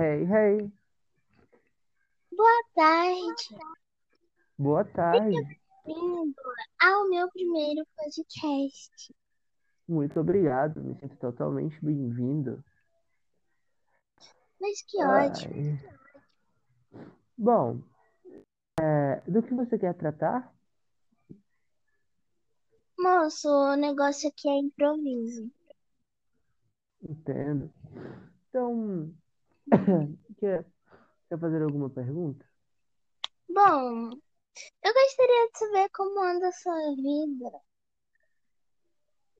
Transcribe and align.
Hey, 0.00 0.24
hey, 0.24 0.72
Boa 2.32 2.64
tarde. 2.74 3.58
boa 4.56 4.82
tarde. 4.82 5.36
Bem-vindo 5.84 6.34
ao 6.82 7.06
meu 7.10 7.30
primeiro 7.30 7.86
podcast. 7.94 9.14
Muito 9.86 10.18
obrigado, 10.18 10.80
me 10.82 10.94
sinto 10.98 11.18
totalmente 11.18 11.78
bem-vindo. 11.84 12.64
Mas 14.58 14.80
que 14.88 15.04
ótimo. 15.04 15.78
Ai. 16.94 17.04
Bom, 17.36 17.82
é, 18.80 19.20
do 19.30 19.42
que 19.42 19.52
você 19.52 19.78
quer 19.78 19.92
tratar? 19.92 20.50
Moço, 22.98 23.50
o 23.50 23.76
negócio 23.76 24.30
aqui 24.30 24.48
é 24.48 24.60
improviso. 24.60 25.52
Entendo. 27.02 27.70
Então, 28.48 29.14
quer, 30.40 30.64
quer 31.28 31.38
fazer 31.38 31.62
alguma 31.62 31.88
pergunta? 31.90 32.44
Bom, 33.48 34.10
eu 34.84 34.94
gostaria 34.94 35.50
de 35.52 35.58
saber 35.58 35.88
como 35.90 36.22
anda 36.22 36.48
a 36.48 36.52
sua 36.52 36.94
vida. 36.96 37.60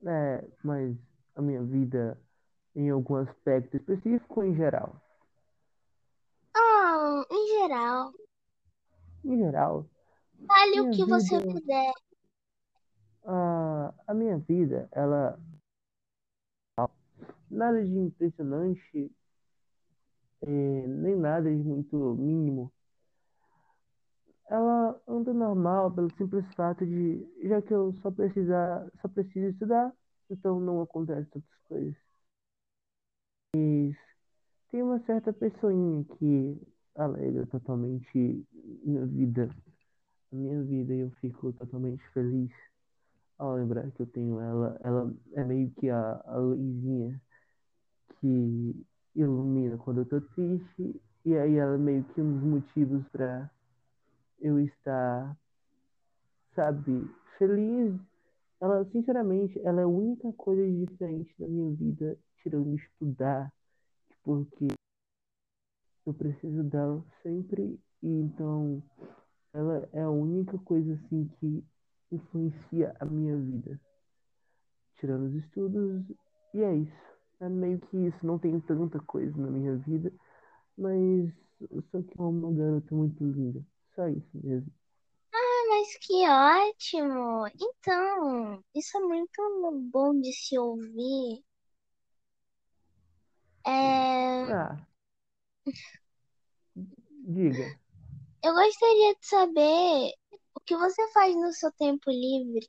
É, 0.07 0.49
mas 0.65 0.97
a 1.37 1.43
minha 1.43 1.63
vida 1.63 2.19
em 2.75 2.91
algum 2.91 3.17
aspecto 3.17 3.77
específico 3.77 4.41
ou 4.41 4.47
em 4.47 4.55
geral? 4.55 4.97
Ah, 6.55 7.25
em 7.31 7.47
geral, 7.49 8.13
Em 9.25 9.37
geral, 9.39 9.87
fale 10.47 10.81
o 10.81 10.91
que 10.91 11.05
você 11.05 11.39
vida, 11.39 11.53
puder. 11.53 11.93
a, 13.25 13.95
a 14.07 14.15
minha 14.15 14.39
vida, 14.39 14.89
ela 14.93 15.39
nada 17.51 17.83
de 17.85 17.99
impressionante, 17.99 19.11
eh, 20.43 20.87
nem 20.87 21.17
nada 21.17 21.51
de 21.51 21.63
muito 21.63 21.97
mínimo. 22.17 22.73
Ela 24.49 25.01
anda 25.07 25.33
normal 25.33 25.93
pelo 25.93 26.11
simples 26.17 26.45
fato 26.55 26.85
de, 26.85 27.25
já 27.45 27.63
que 27.63 27.73
eu 27.73 27.95
só 28.03 28.11
precisar, 28.11 28.85
só 29.01 29.09
preciso 29.09 29.47
estudar, 29.47 29.93
então 30.29 30.59
não 30.61 30.83
acontece 30.83 31.29
outras 31.35 31.61
coisas. 31.69 31.97
Mas 33.55 33.97
tem 34.71 34.83
uma 34.83 35.01
certa 35.01 35.33
pessoinha 35.33 36.05
que 36.19 36.61
alegra 36.97 37.47
totalmente 37.47 38.47
minha 38.85 39.07
vida, 39.07 39.49
a 40.33 40.37
minha 40.37 40.63
vida, 40.65 40.95
e 40.95 41.01
eu 41.01 41.11
fico 41.21 41.53
totalmente 41.53 42.03
feliz 42.13 42.51
ao 43.39 43.55
lembrar 43.55 43.91
que 43.93 44.03
eu 44.03 44.07
tenho 44.07 44.41
ela. 44.41 44.81
Ela 44.83 45.15
é 45.35 45.45
meio 45.45 45.71
que 45.73 45.89
a, 45.89 46.21
a 46.27 46.37
luzinha 46.39 47.21
que 48.21 48.87
ilumina 49.15 49.77
quando 49.79 50.01
eu 50.01 50.07
tô 50.07 50.21
triste, 50.21 51.01
e 51.25 51.37
aí 51.37 51.57
ela 51.57 51.75
é 51.75 51.79
meio 51.79 52.05
que 52.05 52.21
um 52.21 52.33
dos 52.33 52.43
motivos 52.43 53.07
para 53.09 53.51
eu 54.41 54.59
estar, 54.59 55.37
sabe, 56.55 57.09
feliz. 57.39 57.99
Ela, 58.61 58.85
sinceramente, 58.87 59.59
ela 59.65 59.81
é 59.81 59.85
a 59.85 59.89
única 59.89 60.33
coisa 60.33 60.69
diferente 60.71 61.35
da 61.39 61.49
minha 61.49 61.75
vida, 61.75 62.19
tirando 62.43 62.75
estudar, 62.75 63.53
porque 64.23 64.69
eu 66.07 66.15
preciso 66.15 66.63
dela 66.65 67.05
sempre, 67.23 67.79
e 68.03 68.09
então 68.09 68.83
ela 69.53 69.89
é 69.93 70.03
a 70.03 70.11
única 70.11 70.59
coisa 70.59 70.95
assim 70.95 71.31
que 71.39 71.65
influencia 72.13 72.95
a 72.99 73.05
minha 73.05 73.37
vida, 73.37 73.81
tirando 74.97 75.27
os 75.27 75.35
estudos, 75.35 76.05
e 76.55 76.63
é 76.63 76.75
isso. 76.75 77.10
É 77.41 77.49
meio 77.49 77.81
que 77.81 77.97
isso, 77.97 78.25
não 78.27 78.39
tenho 78.39 78.61
tanta 78.63 79.01
coisa 79.01 79.37
na 79.37 79.49
minha 79.51 79.77
vida, 79.77 80.13
mas 80.79 81.33
só 81.91 82.03
que 82.03 82.19
é 82.19 82.23
uma 82.23 82.53
garota 82.53 82.95
muito 82.95 83.25
linda. 83.25 83.65
Só 83.95 84.09
isso 84.09 84.31
mesmo. 84.35 84.73
Ah, 85.35 85.67
mas 85.71 85.97
que 85.99 86.29
ótimo. 86.29 87.47
Então, 87.61 88.63
isso 88.75 88.97
é 88.97 89.01
muito 89.01 89.89
bom 89.93 90.21
de 90.21 90.33
se 90.33 90.57
ouvir. 90.59 91.43
É, 93.67 94.51
Ah, 94.51 94.87
diga. 97.35 97.67
eu 98.45 98.53
gostaria 98.55 99.15
de 99.15 99.27
saber 99.27 100.13
o 100.55 100.61
que 100.67 100.77
você 100.77 101.11
faz 101.13 101.35
no 101.37 101.53
seu 101.55 101.73
tempo 101.73 102.11
livre. 102.11 102.69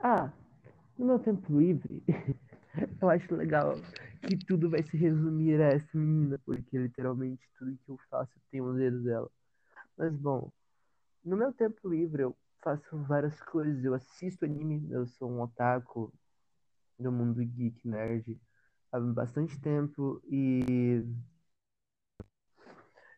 Ah, 0.00 0.30
no 0.98 1.06
meu 1.06 1.18
tempo 1.18 1.58
livre, 1.58 2.02
eu 3.00 3.10
acho 3.10 3.34
legal 3.34 3.74
que 4.26 4.36
tudo 4.36 4.68
vai 4.70 4.82
se 4.82 4.96
resumir 4.96 5.60
a 5.60 5.72
essa 5.72 5.96
menina, 5.96 6.38
porque 6.44 6.78
literalmente 6.78 7.48
tudo 7.58 7.78
que 7.84 7.90
eu 7.90 7.98
faço 8.10 8.32
tem 8.50 8.60
um 8.60 8.74
dedo 8.74 9.02
dela. 9.02 9.30
Mas 9.96 10.14
bom, 10.14 10.50
no 11.24 11.36
meu 11.36 11.52
tempo 11.52 11.88
livre 11.88 12.22
eu 12.22 12.36
faço 12.62 12.96
várias 13.04 13.40
coisas, 13.42 13.84
eu 13.84 13.94
assisto 13.94 14.44
anime, 14.44 14.90
eu 14.90 15.06
sou 15.06 15.30
um 15.30 15.40
otaku 15.40 16.12
do 16.98 17.12
mundo 17.12 17.44
geek 17.44 17.86
nerd 17.86 18.40
há 18.92 19.00
bastante 19.00 19.60
tempo 19.60 20.20
e 20.28 21.04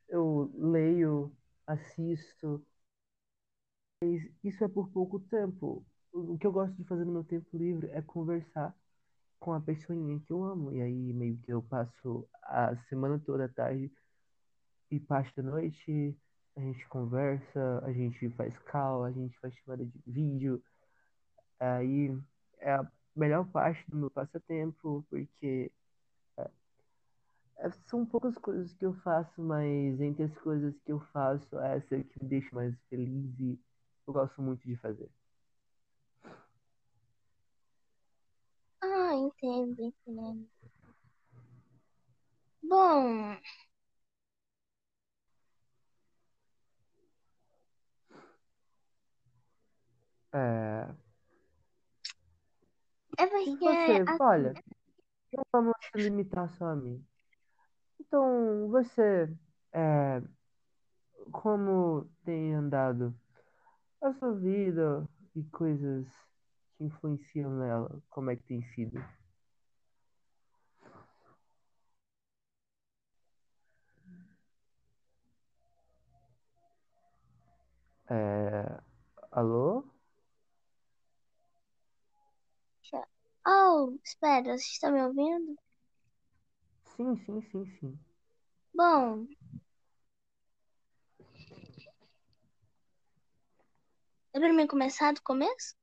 eu 0.08 0.50
leio, 0.54 1.32
assisto, 1.66 2.64
mas 4.02 4.22
isso 4.42 4.64
é 4.64 4.68
por 4.68 4.88
pouco 4.90 5.20
tempo. 5.20 5.84
O 6.12 6.38
que 6.38 6.46
eu 6.46 6.52
gosto 6.52 6.74
de 6.74 6.84
fazer 6.84 7.04
no 7.04 7.12
meu 7.12 7.24
tempo 7.24 7.56
livre 7.56 7.88
é 7.90 8.00
conversar 8.00 8.74
com 9.40 9.52
a 9.52 9.60
pessoinha 9.60 10.20
que 10.20 10.32
eu 10.32 10.44
amo. 10.44 10.72
E 10.72 10.80
aí 10.82 11.12
meio 11.12 11.38
que 11.38 11.52
eu 11.52 11.62
passo 11.62 12.28
a 12.42 12.76
semana 12.88 13.18
toda 13.24 13.44
à 13.46 13.48
tarde 13.48 13.90
e 14.90 14.98
parte 15.00 15.34
da 15.36 15.42
noite, 15.42 16.16
a 16.56 16.60
gente 16.60 16.88
conversa, 16.88 17.80
a 17.84 17.92
gente 17.92 18.28
faz 18.30 18.56
call, 18.60 19.04
a 19.04 19.12
gente 19.12 19.38
faz 19.40 19.54
chamada 19.56 19.84
de 19.84 20.02
vídeo. 20.06 20.62
Aí 21.60 22.16
é 22.58 22.72
a 22.74 22.90
melhor 23.14 23.46
parte 23.50 23.84
do 23.90 23.96
meu 23.96 24.10
passatempo, 24.10 25.04
porque 25.10 25.70
é- 27.58 27.70
são 27.86 28.06
poucas 28.06 28.36
coisas 28.38 28.72
que 28.74 28.84
eu 28.86 28.94
faço, 29.02 29.42
mas 29.42 30.00
entre 30.00 30.24
as 30.24 30.38
coisas 30.38 30.74
que 30.84 30.92
eu 30.92 31.00
faço, 31.12 31.58
essa 31.58 31.96
é 31.96 32.02
que 32.02 32.22
me 32.22 32.28
deixa 32.28 32.54
mais 32.54 32.74
feliz 32.88 33.38
e 33.38 33.58
eu 34.06 34.12
gosto 34.14 34.40
muito 34.40 34.62
de 34.66 34.76
fazer. 34.76 35.10
Ah, 38.82 39.27
entendo, 39.42 39.82
entendo. 39.82 40.48
Bom, 42.62 43.36
É... 50.32 50.94
é 53.18 53.26
porque 53.26 53.56
você, 53.64 54.02
a- 54.06 54.16
olha, 54.20 54.54
não 55.32 55.44
vamos 55.52 55.74
se 55.92 55.98
limitar 55.98 56.50
só 56.58 56.66
a 56.66 56.76
mim. 56.76 57.04
Então, 58.00 58.68
você, 58.70 59.28
é, 59.72 60.22
como 61.32 62.10
tem 62.24 62.54
andado 62.54 63.14
a 64.02 64.12
sua 64.14 64.34
vida 64.34 65.08
e 65.36 65.44
coisas 65.44 66.06
que 66.76 66.84
influenciam 66.84 67.50
nela, 67.58 68.02
como 68.10 68.30
é 68.30 68.36
que 68.36 68.42
tem 68.44 68.62
sido? 68.74 68.98
É, 78.10 78.80
alô? 79.32 79.84
Oh, 83.44 83.98
espera, 84.04 84.56
você 84.56 84.64
está 84.70 84.90
me 84.92 85.02
ouvindo? 85.02 85.56
Sim, 86.96 87.16
sim, 87.24 87.40
sim, 87.52 87.66
sim. 87.78 87.98
Bom, 88.74 89.26
é 94.32 94.38
pra 94.40 94.52
mim 94.54 94.66
começar 94.66 95.12
do 95.12 95.22
começo? 95.22 95.74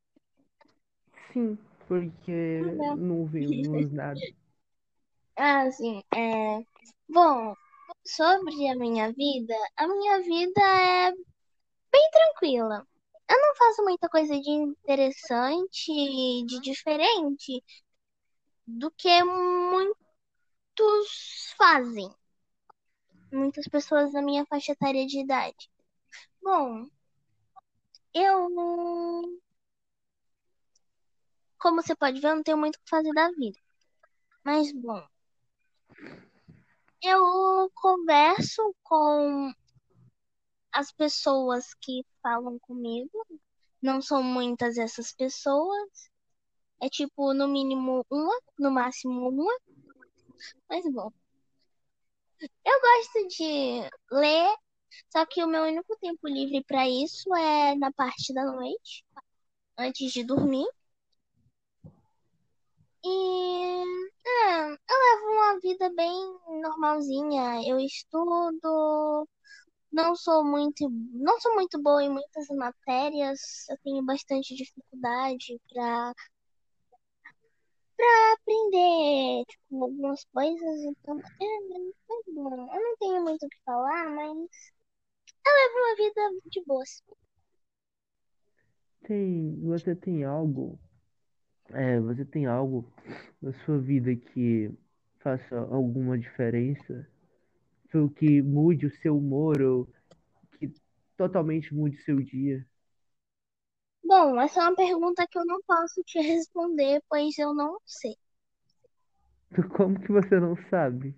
Sim, 1.32 1.58
porque 1.88 2.62
Ah, 2.64 2.72
não. 2.74 2.98
não 2.98 3.26
vimos 3.26 3.92
nada. 3.92 4.20
Ah, 5.38 5.70
sim, 5.72 6.02
é. 6.14 6.60
Bom, 7.10 7.54
sobre 8.06 8.70
a 8.70 8.76
minha 8.76 9.12
vida, 9.14 9.54
a 9.78 9.88
minha 9.88 10.22
vida 10.22 10.62
é 10.62 11.14
bem 11.96 12.10
tranquila. 12.12 12.86
Eu 13.30 13.42
não 13.42 13.56
faço 13.56 13.84
muita 13.84 14.10
coisa 14.10 14.38
de 14.40 14.50
interessante, 14.50 15.94
de 16.46 16.60
diferente 16.60 17.64
do 18.68 18.92
que 18.92 19.24
muitos 19.24 19.96
fazem. 21.58 22.14
Muitas 23.32 23.68
pessoas 23.68 24.12
na 24.14 24.22
minha 24.22 24.46
faixa 24.46 24.74
etária 24.74 25.06
de 25.06 25.20
idade. 25.20 25.70
Bom, 26.42 26.88
eu. 28.14 28.50
Como 31.58 31.82
você 31.82 31.96
pode 31.96 32.20
ver, 32.20 32.28
eu 32.28 32.36
não 32.36 32.44
tenho 32.44 32.58
muito 32.58 32.76
o 32.76 32.80
que 32.80 32.90
fazer 32.90 33.12
da 33.14 33.30
vida. 33.32 33.58
Mas, 34.44 34.72
bom, 34.72 35.04
eu 37.02 37.72
converso 37.74 38.76
com 38.84 39.54
as 40.75 40.92
pessoas 40.92 41.74
que 41.81 42.06
falam 42.22 42.60
comigo. 42.60 43.25
Não 43.81 44.01
são 44.01 44.22
muitas 44.22 44.77
essas 44.77 45.13
pessoas. 45.13 46.12
É 46.81 46.89
tipo, 46.89 47.33
no 47.33 47.48
mínimo 47.48 48.06
uma, 48.10 48.39
no 48.60 48.72
máximo 48.72 49.30
uma. 49.30 49.57
Mas 50.69 50.86
bom. 50.92 51.12
Eu 52.42 52.81
gosto 52.81 53.27
de 53.30 53.89
ler, 54.12 54.56
só 55.10 55.25
que 55.25 55.44
o 55.44 55.48
meu 55.48 55.63
único 55.63 55.98
tempo 56.00 56.27
livre 56.27 56.63
para 56.66 56.88
isso 56.88 57.33
é 57.33 57.75
na 57.75 57.92
parte 57.94 58.33
da 58.33 58.44
noite, 58.44 59.06
antes 59.77 60.12
de 60.12 60.24
dormir. 60.24 60.68
E 63.04 63.83
é, 64.27 64.72
eu 64.72 64.75
levo 64.75 65.31
uma 65.31 65.60
vida 65.60 65.89
bem 65.95 66.39
normalzinha. 66.62 67.62
Eu 67.68 67.80
estudo, 67.80 69.27
não 69.96 70.14
sou 70.14 70.44
muito, 70.44 70.90
não 71.14 71.40
sou 71.40 71.56
muito 71.56 71.82
boa 71.82 72.04
em 72.04 72.10
muitas 72.10 72.48
matérias. 72.50 73.66
Eu 73.70 73.78
tenho 73.84 74.04
bastante 74.04 74.54
dificuldade 74.54 75.60
para 75.74 76.14
para 77.96 78.34
aprender 78.34 79.46
tipo, 79.48 79.84
algumas 79.84 80.26
coisas. 80.26 80.82
Então, 80.84 81.18
é, 81.18 81.46
é 81.46 82.34
bom. 82.34 82.76
Eu 82.76 82.82
não 82.82 82.98
tenho 82.98 83.24
muito 83.24 83.46
o 83.46 83.50
que 83.50 83.58
falar, 83.64 84.10
mas 84.10 84.38
eu 85.46 85.54
levo 85.54 85.78
uma 85.78 85.96
vida 85.96 86.50
de 86.52 86.64
boas. 86.66 87.02
Tem, 89.08 89.62
você 89.62 89.96
tem 89.96 90.26
algo, 90.26 90.78
é, 91.70 92.02
você 92.02 92.26
tem 92.26 92.48
algo 92.48 92.92
na 93.42 93.54
sua 93.64 93.80
vida 93.80 94.14
que 94.14 94.72
faça 95.20 95.58
alguma 95.58 96.18
diferença? 96.18 97.08
Foi 97.96 98.02
o 98.04 98.10
que 98.10 98.42
mude 98.42 98.88
o 98.88 98.92
seu 98.98 99.18
humor 99.18 99.62
ou 99.62 99.88
que 100.60 100.70
totalmente 101.16 101.74
mude 101.74 101.96
o 101.96 102.02
seu 102.02 102.22
dia? 102.22 102.68
Bom, 104.04 104.38
essa 104.42 104.60
é 104.60 104.64
uma 104.64 104.76
pergunta 104.76 105.26
que 105.26 105.40
eu 105.40 105.46
não 105.46 105.62
posso 105.66 106.04
te 106.04 106.20
responder, 106.20 107.02
pois 107.10 107.38
eu 107.40 107.54
não 107.54 107.80
sei. 107.86 108.18
Como 109.78 109.98
que 109.98 110.12
você 110.12 110.38
não 110.42 110.58
sabe? 110.70 111.16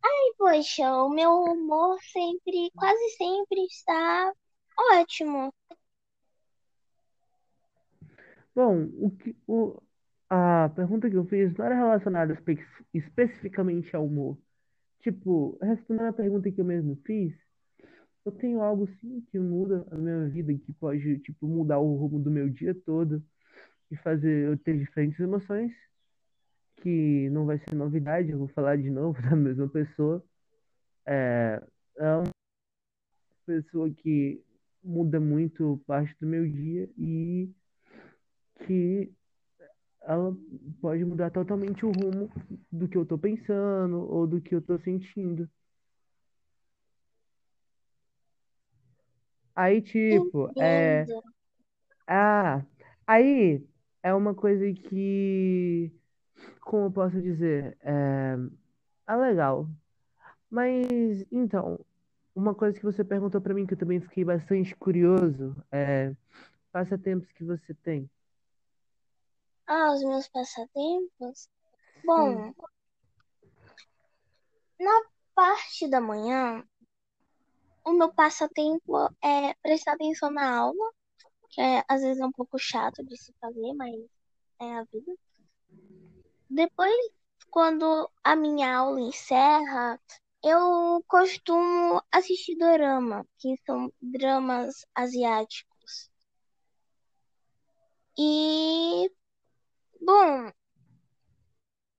Ai, 0.00 0.32
poxa, 0.38 0.88
o 1.02 1.08
meu 1.08 1.32
humor 1.42 1.98
sempre, 2.12 2.70
quase 2.76 3.08
sempre 3.16 3.64
está 3.64 4.32
ótimo. 4.92 5.52
Bom, 8.54 8.88
o 8.96 9.10
que, 9.10 9.34
o, 9.48 9.82
a 10.30 10.68
pergunta 10.76 11.10
que 11.10 11.16
eu 11.16 11.24
fiz 11.26 11.52
não 11.56 11.64
era 11.64 11.74
relacionada 11.74 12.32
espe- 12.32 12.64
especificamente 12.94 13.96
ao 13.96 14.06
humor. 14.06 14.38
Tipo, 15.02 15.58
respondendo 15.60 16.06
a 16.08 16.12
pergunta 16.12 16.50
que 16.50 16.60
eu 16.60 16.64
mesmo 16.64 16.96
fiz, 17.04 17.34
eu 18.24 18.32
tenho 18.32 18.60
algo 18.62 18.86
sim 19.00 19.20
que 19.30 19.38
muda 19.38 19.84
a 19.90 19.96
minha 19.96 20.28
vida, 20.28 20.54
que 20.54 20.72
pode, 20.74 21.18
tipo, 21.18 21.46
mudar 21.48 21.78
o 21.80 21.96
rumo 21.96 22.20
do 22.20 22.30
meu 22.30 22.48
dia 22.48 22.74
todo 22.74 23.22
e 23.90 23.96
fazer 23.96 24.46
eu 24.46 24.56
ter 24.56 24.78
diferentes 24.78 25.18
emoções, 25.18 25.72
que 26.76 27.28
não 27.30 27.46
vai 27.46 27.58
ser 27.58 27.74
novidade, 27.74 28.30
eu 28.30 28.38
vou 28.38 28.48
falar 28.48 28.76
de 28.76 28.90
novo 28.90 29.20
da 29.22 29.34
mesma 29.34 29.68
pessoa. 29.68 30.24
É, 31.04 31.60
é 31.96 32.16
uma 32.16 32.30
pessoa 33.44 33.90
que 33.90 34.40
muda 34.84 35.18
muito 35.18 35.82
parte 35.84 36.14
do 36.20 36.26
meu 36.28 36.48
dia 36.48 36.88
e 36.96 37.50
que 38.66 39.12
ela 40.04 40.36
pode 40.80 41.04
mudar 41.04 41.30
totalmente 41.30 41.84
o 41.86 41.90
rumo 41.90 42.30
do 42.70 42.88
que 42.88 42.96
eu 42.96 43.06
tô 43.06 43.18
pensando 43.18 44.10
ou 44.10 44.26
do 44.26 44.40
que 44.40 44.54
eu 44.54 44.62
tô 44.62 44.78
sentindo. 44.78 45.48
Aí, 49.54 49.82
tipo, 49.82 50.50
é. 50.60 51.06
Ah, 52.06 52.64
aí 53.06 53.64
é 54.02 54.14
uma 54.14 54.34
coisa 54.34 54.64
que, 54.72 55.92
como 56.60 56.86
eu 56.86 56.92
posso 56.92 57.20
dizer, 57.22 57.76
é, 57.82 58.36
é 59.08 59.16
legal. 59.16 59.68
Mas, 60.50 61.24
então, 61.32 61.80
uma 62.34 62.54
coisa 62.54 62.78
que 62.78 62.84
você 62.84 63.04
perguntou 63.04 63.40
pra 63.40 63.54
mim 63.54 63.66
que 63.66 63.74
eu 63.74 63.78
também 63.78 64.00
fiquei 64.00 64.24
bastante 64.24 64.74
curioso 64.76 65.56
é 65.72 66.14
passatempos 66.72 67.30
que 67.32 67.44
você 67.44 67.74
tem. 67.74 68.10
Ah, 69.66 69.92
os 69.92 70.02
meus 70.02 70.28
passatempos? 70.28 71.48
Bom, 72.04 72.52
na 74.78 75.02
parte 75.34 75.88
da 75.88 76.00
manhã, 76.00 76.64
o 77.84 77.92
meu 77.92 78.12
passatempo 78.12 78.98
é 79.22 79.54
prestar 79.62 79.92
atenção 79.92 80.30
na 80.30 80.56
aula, 80.58 80.92
que 81.50 81.60
é, 81.60 81.84
às 81.88 82.02
vezes 82.02 82.20
é 82.20 82.26
um 82.26 82.32
pouco 82.32 82.58
chato 82.58 83.04
de 83.04 83.16
se 83.16 83.32
fazer, 83.40 83.72
mas 83.74 83.94
é 84.60 84.74
a 84.74 84.84
vida. 84.84 85.14
Depois, 86.48 86.94
quando 87.50 88.10
a 88.22 88.36
minha 88.36 88.76
aula 88.76 89.00
encerra, 89.00 90.00
eu 90.42 91.02
costumo 91.06 92.02
assistir 92.10 92.56
dorama, 92.56 93.26
que 93.38 93.56
são 93.64 93.92
dramas 94.00 94.84
asiáticos. 94.94 96.10
E, 98.18 99.10
bom, 100.04 100.52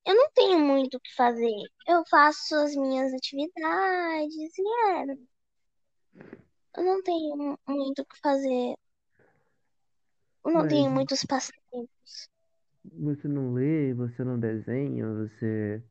eu 0.06 0.16
não 0.16 0.30
tenho 0.34 0.60
muito 0.60 0.96
o 0.98 1.00
que 1.00 1.14
fazer. 1.16 1.52
Eu 1.88 2.04
faço 2.10 2.56
as 2.56 2.76
minhas 2.76 3.14
atividades 3.14 4.58
e 4.58 4.62
é. 4.92 5.06
Eu 6.78 6.84
não 6.84 7.02
tenho 7.02 7.58
muito 7.68 8.04
o 8.04 8.06
que 8.06 8.20
fazer. 8.22 8.76
Eu 10.46 10.52
não 10.54 10.66
Mas 10.66 10.66
tenho 10.66 10.90
muitos 10.90 11.26
passatempos. 11.26 12.30
você 12.94 13.28
não 13.28 13.54
lê, 13.54 13.94
você 13.94 14.24
não 14.24 14.40
desenha, 14.40 15.06
você. 15.08 15.84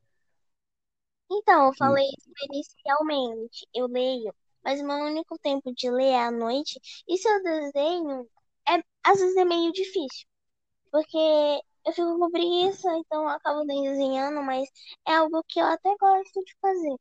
Então, 1.31 1.67
eu 1.67 1.73
Hum, 1.79 1.97
falei 1.97 2.05
isso 2.17 2.29
inicialmente. 2.49 3.67
Eu 3.73 3.87
leio, 3.87 4.33
mas 4.63 4.79
o 4.81 4.85
meu 4.85 4.97
único 4.97 5.37
tempo 5.39 5.73
de 5.73 5.89
ler 5.91 6.11
é 6.11 6.23
à 6.25 6.31
noite. 6.31 6.79
E 7.07 7.17
se 7.17 7.27
eu 7.27 7.43
desenho, 7.43 8.29
é, 8.69 8.73
às 9.03 9.19
vezes 9.19 9.35
é 9.37 9.45
meio 9.45 9.71
difícil. 9.73 10.27
Porque 10.91 11.17
eu 11.85 11.93
fico 11.93 12.19
com 12.19 12.31
preguiça, 12.31 12.89
então 12.97 13.23
eu 13.23 13.29
acabo 13.29 13.65
desenhando, 13.65 14.41
mas 14.43 14.67
é 15.07 15.15
algo 15.15 15.43
que 15.47 15.59
eu 15.59 15.65
até 15.65 15.95
gosto 15.99 16.43
de 16.43 16.55
fazer. 16.61 16.95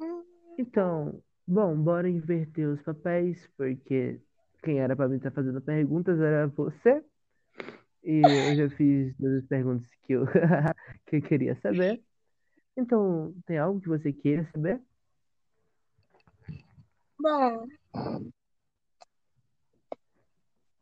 Hum, 0.00 0.24
Então, 0.58 1.22
bom, 1.46 1.76
bora 1.76 2.08
inverter 2.08 2.68
os 2.68 2.82
papéis, 2.82 3.48
porque 3.56 4.20
quem 4.62 4.80
era 4.80 4.96
pra 4.96 5.08
mim 5.08 5.16
estar 5.16 5.30
fazendo 5.30 5.60
perguntas 5.60 6.20
era 6.20 6.46
você. 6.48 7.04
E 8.04 8.12
eu 8.12 8.56
já 8.56 8.76
fiz 8.76 9.16
todas 9.16 9.42
as 9.42 9.48
perguntas 9.48 9.88
que 10.02 10.12
eu, 10.14 10.24
que 11.06 11.16
eu 11.16 11.22
queria 11.22 11.54
saber. 11.60 12.02
Então, 12.76 13.34
tem 13.46 13.58
algo 13.58 13.80
que 13.80 13.88
você 13.88 14.12
queira 14.12 14.48
saber? 14.52 14.80
Bom, 17.18 17.66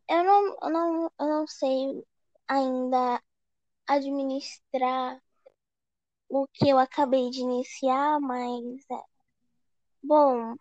eu 0.09 0.25
não, 0.25 0.57
eu 0.63 0.71
não, 0.71 1.13
eu 1.21 1.27
não 1.29 1.47
sei 1.47 2.05
ainda 2.51 3.23
administrar 3.89 5.23
o 6.31 6.47
que 6.55 6.69
eu 6.71 6.79
acabei 6.79 7.29
de 7.31 7.41
iniciar, 7.41 8.19
mas 8.21 8.85
é. 8.91 9.03
Bom, 10.03 10.57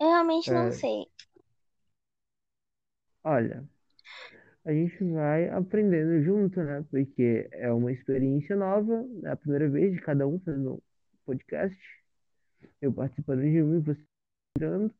eu 0.00 0.08
realmente 0.08 0.52
não 0.52 0.70
É, 0.70 0.72
sei. 0.72 1.06
olha, 3.24 3.66
a 4.64 4.72
gente 4.72 5.04
vai 5.12 5.48
aprendendo 5.50 6.22
junto, 6.22 6.62
né? 6.62 6.84
Porque 6.90 7.48
é 7.52 7.72
uma 7.72 7.92
experiência 7.92 8.56
nova, 8.56 9.06
é 9.24 9.30
a 9.30 9.36
primeira 9.36 9.68
vez 9.70 9.92
de 9.94 10.00
cada 10.02 10.26
um 10.26 10.38
fazendo 10.40 10.74
um 10.74 10.80
podcast. 11.26 11.76
Eu 12.80 12.92
participando 12.92 13.42
de 13.42 13.62
um 13.62 13.76
e 13.78 13.80
você 13.80 14.02
entrando. 14.56 14.94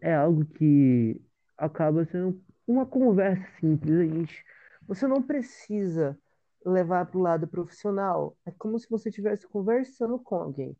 É 0.00 0.14
algo 0.14 0.44
que 0.44 1.20
acaba 1.56 2.04
sendo 2.04 2.40
uma 2.66 2.84
conversa 2.86 3.46
simples, 3.60 3.98
a 3.98 4.04
gente. 4.04 4.44
Você 4.86 5.06
não 5.06 5.22
precisa 5.22 6.18
levar 6.64 7.06
para 7.06 7.18
o 7.18 7.22
lado 7.22 7.46
profissional. 7.46 8.36
É 8.44 8.50
como 8.52 8.78
se 8.78 8.88
você 8.90 9.08
estivesse 9.08 9.46
conversando 9.46 10.18
com 10.18 10.36
alguém. 10.36 10.76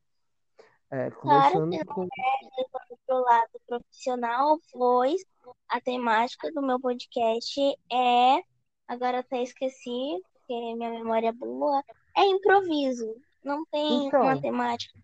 É, 0.90 1.10
Claro 1.10 1.10
que 1.10 1.52
conversando 1.52 1.94
com. 1.94 2.00
levando 2.02 2.98
pro 3.06 3.20
lado 3.20 3.60
profissional, 3.66 4.58
pois 4.72 5.24
a 5.68 5.80
temática 5.80 6.50
do 6.52 6.62
meu 6.62 6.80
podcast 6.80 7.60
é. 7.92 8.40
Agora 8.88 9.18
até 9.18 9.42
esqueci, 9.42 10.22
porque 10.32 10.74
minha 10.76 10.90
memória 10.90 11.28
é 11.28 11.32
boa. 11.32 11.82
É 12.16 12.24
improviso. 12.24 13.16
Não 13.44 13.64
tem 13.66 14.08
uma 14.12 14.34
Então, 14.34 14.40
temática. 14.40 14.98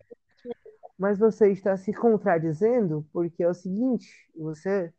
Mas 1.03 1.19
você 1.19 1.51
está 1.51 1.75
se 1.75 1.91
contradizendo 1.93 3.05
porque 3.11 3.43
é 3.43 3.49
o 3.49 3.53
seguinte, 3.53 4.07
você 4.33 4.93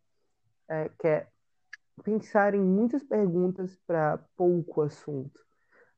é, 0.69 0.91
quer 0.99 1.33
pensar 2.03 2.55
em 2.55 2.61
muitas 2.61 3.03
perguntas 3.03 3.75
para 3.87 4.19
pouco 4.37 4.83
assunto. 4.83 5.41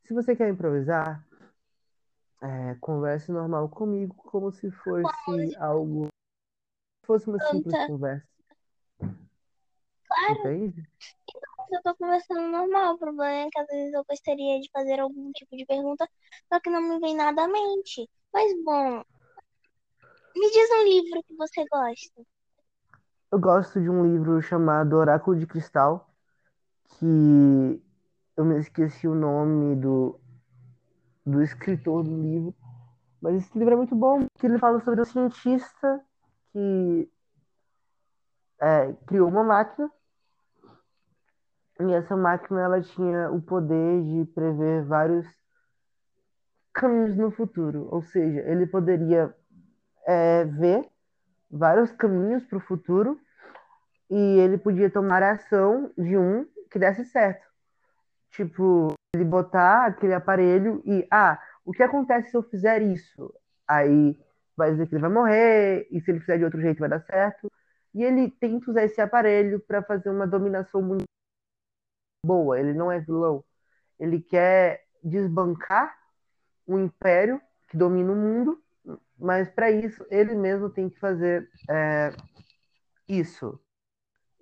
Se 0.05 0.15
você 0.15 0.37
quer 0.37 0.49
improvisar, 0.49 1.27
é, 2.41 2.77
converse 2.77 3.33
normal 3.33 3.69
comigo, 3.69 4.15
como 4.15 4.53
se 4.53 4.71
fosse 4.71 5.57
algo. 5.59 6.07
fosse 7.05 7.27
uma 7.27 7.41
simples 7.41 7.75
conversa, 7.89 8.29
Claro, 9.01 10.39
entende? 10.39 10.89
eu 11.73 11.83
tô 11.83 11.97
conversando 11.97 12.47
normal. 12.47 12.95
O 12.95 12.99
problema 12.99 13.49
é 13.49 13.51
que 13.51 13.59
às 13.59 13.67
vezes 13.67 13.93
eu 13.93 14.05
gostaria 14.09 14.61
de 14.61 14.71
fazer 14.71 15.01
algum 15.01 15.33
tipo 15.33 15.57
de 15.57 15.67
pergunta, 15.67 16.09
só 16.49 16.61
que 16.61 16.71
não 16.71 16.81
me 16.81 17.01
vem 17.01 17.17
nada 17.17 17.43
à 17.43 17.49
mente. 17.49 18.09
Mas 18.33 18.53
bom, 18.63 19.03
me 20.37 20.51
diz 20.51 20.71
um 20.71 20.85
livro 20.85 21.23
que 21.23 21.35
você 21.35 21.65
gosta. 21.71 22.23
Eu 23.33 23.41
gosto 23.41 23.81
de 23.81 23.89
um 23.89 24.05
livro 24.05 24.41
chamado 24.43 24.97
Oráculo 24.97 25.39
de 25.39 25.47
Cristal, 25.47 26.11
que 26.91 27.83
eu 28.37 28.45
me 28.45 28.59
esqueci 28.61 29.09
o 29.09 29.15
nome 29.15 29.77
do, 29.77 30.21
do 31.25 31.43
escritor 31.43 32.05
do 32.05 32.23
livro, 32.23 32.55
mas 33.21 33.37
esse 33.37 33.59
livro 33.59 33.75
é 33.75 33.77
muito 33.77 33.97
bom, 33.97 34.27
porque 34.27 34.47
ele 34.47 34.59
fala 34.59 34.79
sobre 34.81 35.01
um 35.01 35.05
cientista 35.07 36.05
que 36.53 37.11
é, 38.61 38.93
criou 39.07 39.29
uma 39.29 39.43
máquina 39.43 39.91
e 41.81 41.93
essa 41.93 42.17
máquina 42.17 42.61
ela 42.61 42.81
tinha 42.81 43.31
o 43.31 43.41
poder 43.41 44.05
de 44.05 44.25
prever 44.33 44.85
vários 44.85 45.27
caminhos 46.73 47.17
no 47.17 47.31
futuro, 47.31 47.89
ou 47.91 48.03
seja, 48.03 48.41
ele 48.41 48.67
poderia 48.67 49.35
é, 50.07 50.45
ver 50.45 50.89
vários 51.51 51.91
caminhos 51.93 52.45
para 52.45 52.59
o 52.59 52.61
futuro 52.61 53.21
e 54.11 54.39
ele 54.39 54.59
podia 54.59 54.91
tomar 54.91 55.23
ação 55.23 55.91
de 55.97 56.17
um 56.17 56.47
que 56.71 56.79
desse 56.79 57.05
certo. 57.07 57.47
Tipo, 58.31 58.95
ele 59.15 59.25
botar 59.25 59.87
aquele 59.87 60.15
aparelho 60.15 60.83
e, 60.85 61.07
ah, 61.11 61.41
o 61.65 61.73
que 61.73 61.83
acontece 61.83 62.31
se 62.31 62.37
eu 62.37 62.43
fizer 62.43 62.83
isso? 62.83 63.33
Aí 63.67 64.19
vai 64.57 64.71
dizer 64.71 64.87
que 64.87 64.95
ele 64.95 65.03
vai 65.03 65.11
morrer, 65.11 65.87
e 65.91 66.01
se 66.01 66.11
ele 66.11 66.21
fizer 66.21 66.39
de 66.39 66.45
outro 66.45 66.61
jeito 66.61 66.79
vai 66.79 66.89
dar 66.89 67.01
certo. 67.01 67.51
E 67.95 68.03
ele 68.05 68.31
tenta 68.31 68.71
usar 68.71 68.85
esse 68.85 69.01
aparelho 69.01 69.61
para 69.61 69.83
fazer 69.83 70.11
uma 70.11 70.27
dominação 70.27 70.83
muito 70.83 71.05
boa. 72.25 72.59
Ele 72.59 72.73
não 72.73 72.91
é 72.91 73.01
vilão. 73.01 73.45
Ele 73.99 74.21
quer 74.21 74.85
desbancar 75.03 75.97
um 76.67 76.79
império 76.79 77.41
que 77.69 77.77
domina 77.77 78.13
o 78.13 78.17
mundo, 78.17 78.63
mas 79.19 79.49
para 79.51 79.71
isso 79.71 80.05
ele 80.11 80.35
mesmo 80.35 80.71
tem 80.71 80.89
que 80.89 80.99
fazer 80.99 81.49
é, 81.69 82.11
isso. 83.09 83.59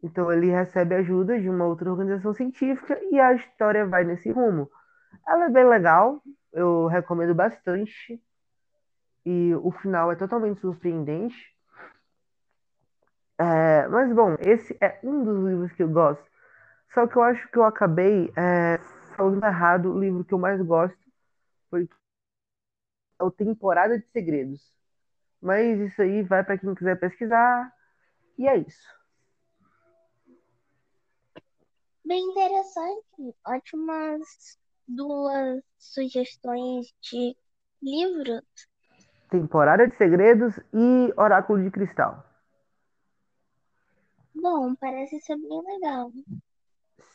Então 0.02 0.31
ele 0.31 0.50
recebe 0.50 0.95
ajuda 0.95 1.40
de 1.40 1.49
uma 1.49 1.64
outra 1.64 1.90
organização 1.90 2.35
científica 2.35 2.99
e 3.11 3.19
a 3.19 3.33
história 3.33 3.87
vai 3.87 4.04
nesse 4.04 4.31
rumo. 4.31 4.71
Ela 5.26 5.47
é 5.47 5.50
bem 5.50 5.66
legal, 5.66 6.23
eu 6.52 6.87
recomendo 6.87 7.35
bastante. 7.35 8.21
E 9.25 9.54
o 9.54 9.71
final 9.71 10.12
é 10.12 10.16
totalmente 10.16 10.61
surpreendente. 10.61 11.54
É, 13.38 13.88
mas 13.88 14.12
bom, 14.14 14.37
esse 14.40 14.76
é 14.81 15.00
um 15.02 15.25
dos 15.25 15.45
livros 15.45 15.73
que 15.73 15.83
eu 15.83 15.88
gosto. 15.88 16.25
Só 16.93 17.07
que 17.07 17.16
eu 17.16 17.23
acho 17.23 17.50
que 17.50 17.59
eu 17.59 17.64
acabei 17.64 18.31
é, 18.37 18.78
falando 19.16 19.43
errado. 19.45 19.93
O 19.93 19.99
livro 19.99 20.25
que 20.25 20.35
eu 20.35 20.38
mais 20.38 20.61
gosto 20.61 20.99
foi 21.71 21.88
o 23.21 23.30
Temporada 23.30 23.99
de 23.99 24.06
Segredos. 24.09 24.73
Mas 25.40 25.78
isso 25.78 26.02
aí 26.02 26.23
vai 26.23 26.42
para 26.42 26.59
quem 26.59 26.75
quiser 26.75 26.99
pesquisar. 26.99 27.73
E 28.38 28.49
é 28.49 28.56
isso. 28.56 28.88
Bem 32.04 32.23
interessante. 32.30 33.35
Ótimas 33.47 34.59
duas 34.87 35.62
sugestões 35.78 36.94
de 37.00 37.37
livros. 37.83 38.42
Temporada 39.30 39.88
de 39.88 39.97
Segredos 39.97 40.59
e 40.73 41.12
Oráculo 41.16 41.62
de 41.62 41.71
Cristal. 41.71 42.25
Bom, 44.35 44.75
parece 44.75 45.21
ser 45.21 45.37
bem 45.37 45.62
legal. 45.64 46.12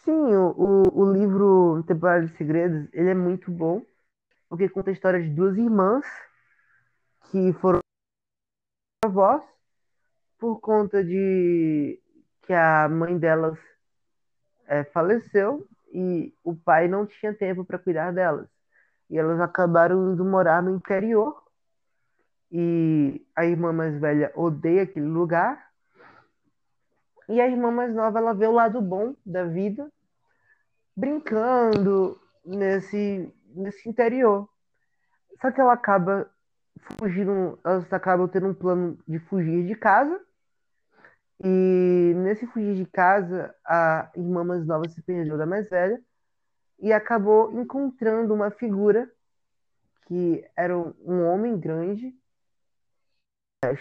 Sim, 0.04 0.36
o, 0.36 0.52
o, 0.58 1.02
o 1.02 1.14
livro 1.14 1.84
Temporada 1.84 2.26
de 2.26 2.36
Segredos, 2.38 2.88
ele 2.94 3.10
é 3.10 3.14
muito 3.14 3.52
bom, 3.52 3.82
porque 4.50 4.68
conta 4.68 4.90
a 4.90 4.94
história 4.94 5.22
de 5.22 5.30
duas 5.30 5.56
irmãs 5.58 6.06
que 7.32 7.54
foram 7.54 7.80
avós 9.06 9.44
por 10.40 10.60
conta 10.60 11.04
de 11.04 12.02
que 12.42 12.54
a 12.54 12.90
mãe 12.90 13.18
delas 13.18 13.58
é, 14.66 14.84
faleceu 14.86 15.68
e 15.94 16.34
o 16.44 16.56
pai 16.56 16.88
não 16.88 17.06
tinha 17.06 17.34
tempo 17.34 17.64
para 17.64 17.78
cuidar 17.78 18.12
delas. 18.12 18.48
E 19.10 19.18
elas 19.18 19.40
acabaram 19.40 20.14
indo 20.14 20.24
morar 20.24 20.62
no 20.62 20.76
interior. 20.76 21.44
E 22.52 23.26
a 23.36 23.46
irmã 23.46 23.72
mais 23.74 24.00
velha 24.00 24.32
odeia 24.36 24.84
aquele 24.84 25.08
lugar. 25.08 25.70
E 27.28 27.40
a 27.40 27.48
irmã 27.48 27.72
mais 27.72 27.94
nova, 27.94 28.18
ela 28.20 28.34
vê 28.34 28.48
o 28.48 28.52
lado 28.52 28.82
bom 28.82 29.16
da 29.24 29.44
vida, 29.44 29.92
brincando 30.96 32.20
nesse, 32.44 33.32
nesse 33.54 33.88
interior. 33.88 34.50
Só 35.42 35.52
que 35.52 35.62
ela 35.62 35.74
acaba 35.74 36.30
fugindo, 36.98 37.60
elas 37.64 37.92
acabam 37.92 38.28
tendo 38.28 38.48
um 38.48 38.54
plano 38.54 38.98
de 39.08 39.20
fugir 39.20 39.66
de 39.66 39.76
casa. 39.76 40.20
E 41.42 42.14
nesse 42.18 42.46
fugir 42.48 42.76
de 42.76 42.86
casa, 42.86 43.56
a 43.66 44.12
irmã 44.16 44.44
mais 44.44 44.66
nova 44.66 44.90
se 44.90 45.02
perdeu 45.02 45.38
da 45.38 45.46
mais 45.46 45.70
velha 45.70 46.02
e 46.78 46.92
acabou 46.92 47.52
encontrando 47.60 48.34
uma 48.34 48.52
figura 48.52 49.10
que 50.06 50.44
era 50.56 50.78
um 50.78 51.24
homem 51.26 51.58
grande, 51.60 52.14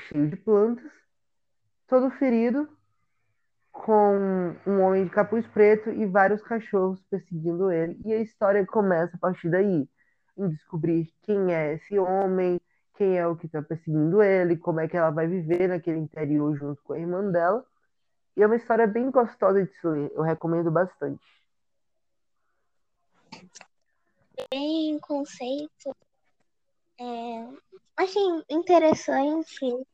cheio 0.08 0.28
de 0.28 0.36
plantas, 0.36 0.90
todo 1.86 2.10
ferido, 2.10 2.68
com 3.84 4.56
um 4.66 4.80
homem 4.82 5.04
de 5.04 5.10
capuz 5.10 5.46
preto 5.46 5.90
e 5.90 6.04
vários 6.04 6.42
cachorros 6.42 7.00
perseguindo 7.10 7.70
ele. 7.70 7.98
E 8.04 8.12
a 8.12 8.20
história 8.20 8.66
começa 8.66 9.16
a 9.16 9.18
partir 9.18 9.48
daí, 9.48 9.88
em 10.36 10.48
descobrir 10.48 11.12
quem 11.22 11.54
é 11.54 11.74
esse 11.74 11.98
homem, 11.98 12.60
quem 12.96 13.16
é 13.16 13.26
o 13.26 13.36
que 13.36 13.46
está 13.46 13.62
perseguindo 13.62 14.22
ele, 14.22 14.56
como 14.56 14.80
é 14.80 14.88
que 14.88 14.96
ela 14.96 15.10
vai 15.10 15.26
viver 15.26 15.68
naquele 15.68 15.98
interior 15.98 16.56
junto 16.56 16.82
com 16.82 16.92
a 16.92 16.98
irmã 16.98 17.30
dela. 17.30 17.64
E 18.36 18.42
é 18.42 18.46
uma 18.46 18.56
história 18.56 18.86
bem 18.86 19.10
gostosa 19.10 19.64
de 19.64 19.72
se 19.72 19.86
ler, 19.86 20.10
eu 20.14 20.22
recomendo 20.22 20.70
bastante. 20.70 21.24
Bem 24.50 24.98
conceito. 25.00 25.96
É, 27.00 27.48
achei 27.96 28.44
interessante 28.50 29.86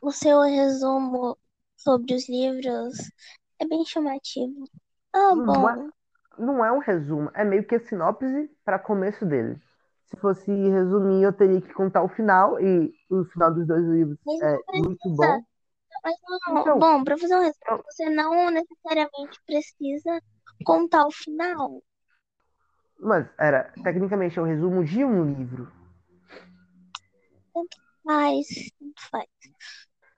o 0.00 0.10
seu 0.10 0.40
resumo 0.40 1.36
sobre 1.82 2.14
os 2.14 2.28
livros. 2.28 2.94
É 3.58 3.66
bem 3.66 3.84
chamativo. 3.84 4.64
Ah, 5.12 5.34
Não 5.34 5.44
bom. 5.44 5.68
é, 5.68 5.90
não 6.38 6.64
é 6.64 6.72
um 6.72 6.78
resumo, 6.78 7.30
é 7.34 7.44
meio 7.44 7.64
que 7.66 7.74
a 7.76 7.80
sinopse 7.80 8.50
para 8.64 8.78
começo 8.78 9.24
dele. 9.26 9.60
Se 10.06 10.16
fosse 10.16 10.50
resumir, 10.50 11.22
eu 11.22 11.32
teria 11.32 11.60
que 11.60 11.72
contar 11.72 12.02
o 12.02 12.08
final, 12.08 12.60
e 12.60 12.92
o 13.08 13.24
final 13.26 13.54
dos 13.54 13.66
dois 13.66 13.84
livros 13.86 14.18
Mas 14.26 14.40
é 14.42 14.58
muito 14.78 15.08
bom. 15.10 15.44
Mas 16.04 16.16
não, 16.48 16.60
Então, 16.60 16.78
bom, 16.78 17.04
para 17.04 17.18
fazer 17.18 17.34
um 17.36 17.40
resumo, 17.40 17.60
eu- 17.68 17.84
você 17.88 18.10
não 18.10 18.50
necessariamente 18.50 19.40
precisa 19.46 20.20
contar 20.64 21.06
o 21.06 21.10
final. 21.12 21.82
mas 23.00 23.26
era, 23.38 23.72
tecnicamente, 23.82 24.38
é 24.38 24.42
um 24.42 24.46
resumo 24.46 24.84
de 24.84 25.04
um 25.04 25.24
livro. 25.24 25.68
Mas, 28.04 28.46
tanto 28.78 29.00
faz. 29.10 29.28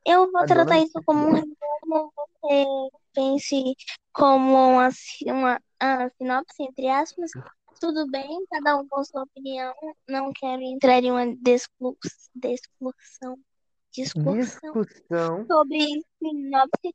Eu 0.04 0.30
vou 0.32 0.44
tratar 0.47 0.78
isso 0.78 1.00
como 1.04 1.28
um 1.28 1.32
resumo, 1.32 2.12
você 2.16 2.90
pense 3.14 3.76
como 4.12 4.73
uma, 4.73 4.90
si- 4.90 5.25
uma 5.30 5.61
ah, 5.80 6.11
sinopse, 6.18 6.62
entre 6.62 6.88
aspas. 6.88 7.30
Tudo 7.80 8.09
bem, 8.11 8.44
cada 8.50 8.76
um 8.76 8.87
com 8.88 9.04
sua 9.04 9.23
opinião. 9.23 9.75
Não 10.09 10.32
quero 10.32 10.62
entrar 10.62 11.02
em 11.02 11.11
uma 11.11 11.35
discuss, 11.37 12.30
discussão, 12.35 13.38
discussão 13.92 14.35
discussão. 14.75 15.47
sobre 15.47 16.04
sinopse. 16.18 16.94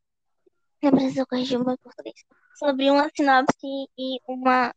Eu 0.82 0.92
preciso 0.92 1.26
corrigir 1.28 1.60
o 1.60 1.66
meu 1.66 1.78
português. 1.78 2.24
Sobre 2.56 2.90
uma 2.90 3.10
sinopse 3.16 3.68
e 3.98 4.20
uma 4.28 4.74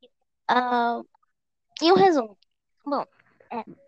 ah, 0.48 1.00
e 1.82 1.92
um 1.92 1.96
resumo. 1.96 2.36
Bom, 2.84 3.04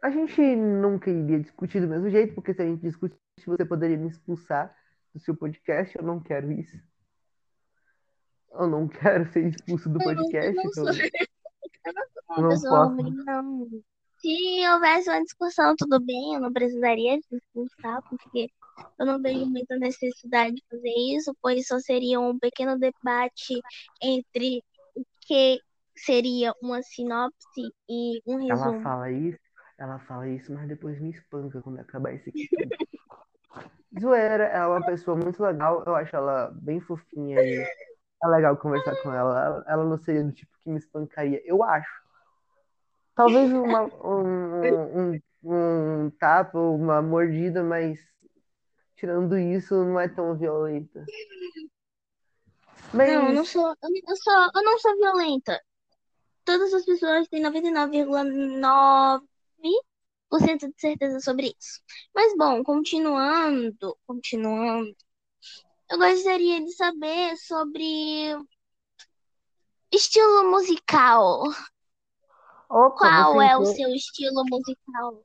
A 0.02 0.10
gente 0.10 0.40
nunca 0.56 1.10
iria 1.10 1.40
discutir 1.40 1.80
do 1.80 1.88
mesmo 1.88 2.10
jeito, 2.10 2.34
porque 2.34 2.52
se 2.52 2.62
a 2.62 2.64
gente 2.64 2.80
discutisse, 2.82 3.20
você 3.46 3.64
poderia 3.64 3.96
me 3.96 4.08
expulsar 4.08 4.74
do 5.14 5.20
seu 5.20 5.36
podcast. 5.36 5.96
Eu 5.96 6.04
não 6.04 6.20
quero 6.20 6.50
isso. 6.52 6.76
Eu 8.52 8.66
não 8.66 8.88
quero 8.88 9.30
ser 9.32 9.46
expulso 9.46 9.88
do 9.88 10.00
eu 10.00 10.04
podcast, 10.04 10.54
não 10.56 10.64
então 10.64 10.86
eu 12.36 12.42
não 12.42 12.60
posso. 12.60 12.94
ruim, 12.94 13.14
não. 13.24 13.68
Se 14.18 14.68
houvesse 14.68 15.08
uma 15.08 15.22
discussão, 15.22 15.74
tudo 15.76 15.98
bem, 16.04 16.34
eu 16.34 16.40
não 16.40 16.52
precisaria 16.52 17.18
te 17.18 17.36
expulsar, 17.36 18.00
porque 18.08 18.50
eu 18.98 19.06
não 19.06 19.20
vejo 19.20 19.46
muita 19.46 19.76
necessidade 19.78 20.54
de 20.54 20.62
fazer 20.70 20.94
isso, 21.16 21.34
pois 21.42 21.66
só 21.66 21.78
seria 21.80 22.20
um 22.20 22.38
pequeno 22.38 22.78
debate 22.78 23.60
entre 24.00 24.62
o 24.94 25.04
que 25.20 25.60
seria 25.96 26.54
uma 26.62 26.82
sinopse 26.82 27.72
e 27.88 28.20
um 28.26 28.48
Ela 28.48 28.64
resumo. 28.64 28.82
fala 28.82 29.10
isso, 29.10 29.40
ela 29.82 29.98
fala 29.98 30.28
isso, 30.28 30.52
mas 30.52 30.68
depois 30.68 31.00
me 31.00 31.10
espanca 31.10 31.60
quando 31.60 31.80
acabar 31.80 32.14
esse 32.14 32.30
aqui. 32.30 32.48
Zoeira, 34.00 34.44
ela 34.44 34.76
é 34.76 34.78
uma 34.78 34.86
pessoa 34.86 35.16
muito 35.16 35.42
legal, 35.42 35.82
eu 35.84 35.96
acho 35.96 36.14
ela 36.14 36.52
bem 36.54 36.80
fofinha 36.80 37.42
e 37.42 37.66
é 38.22 38.28
legal 38.28 38.56
conversar 38.56 38.94
com 39.02 39.12
ela. 39.12 39.64
Ela, 39.66 39.84
não 39.84 39.98
seria 39.98 40.22
do 40.22 40.30
tipo 40.30 40.56
que 40.62 40.70
me 40.70 40.78
espancaria, 40.78 41.42
eu 41.44 41.64
acho. 41.64 41.90
Talvez 43.16 43.52
uma, 43.52 43.82
um, 43.82 45.10
um, 45.12 45.20
um 45.42 46.10
tapa, 46.10 46.58
uma 46.58 47.02
mordida, 47.02 47.64
mas 47.64 47.98
tirando 48.94 49.36
isso, 49.36 49.74
não 49.84 49.98
é 49.98 50.06
tão 50.06 50.36
violenta. 50.36 51.04
Mas 52.94 53.12
Não, 53.12 53.28
eu 53.28 53.34
não 53.34 53.44
sou, 53.44 53.68
eu, 53.68 53.90
eu 54.08 54.16
sou, 54.16 54.50
eu 54.54 54.62
não 54.62 54.78
sou 54.78 54.96
violenta. 54.96 55.60
Todas 56.44 56.72
as 56.72 56.84
pessoas 56.84 57.26
têm 57.28 57.42
99,9% 57.42 59.31
de 59.62 60.80
certeza 60.80 61.20
sobre 61.20 61.54
isso. 61.58 61.80
Mas 62.14 62.36
bom, 62.36 62.62
continuando, 62.64 63.96
continuando, 64.06 64.94
eu 65.90 65.98
gostaria 65.98 66.60
de 66.64 66.72
saber 66.72 67.36
sobre 67.36 68.36
estilo 69.92 70.50
musical. 70.50 71.44
opa, 72.68 72.98
Qual 72.98 73.42
é 73.42 73.56
o 73.56 73.60
entrou- 73.62 73.74
seu 73.76 73.88
estilo 73.94 74.44
musical? 74.48 75.24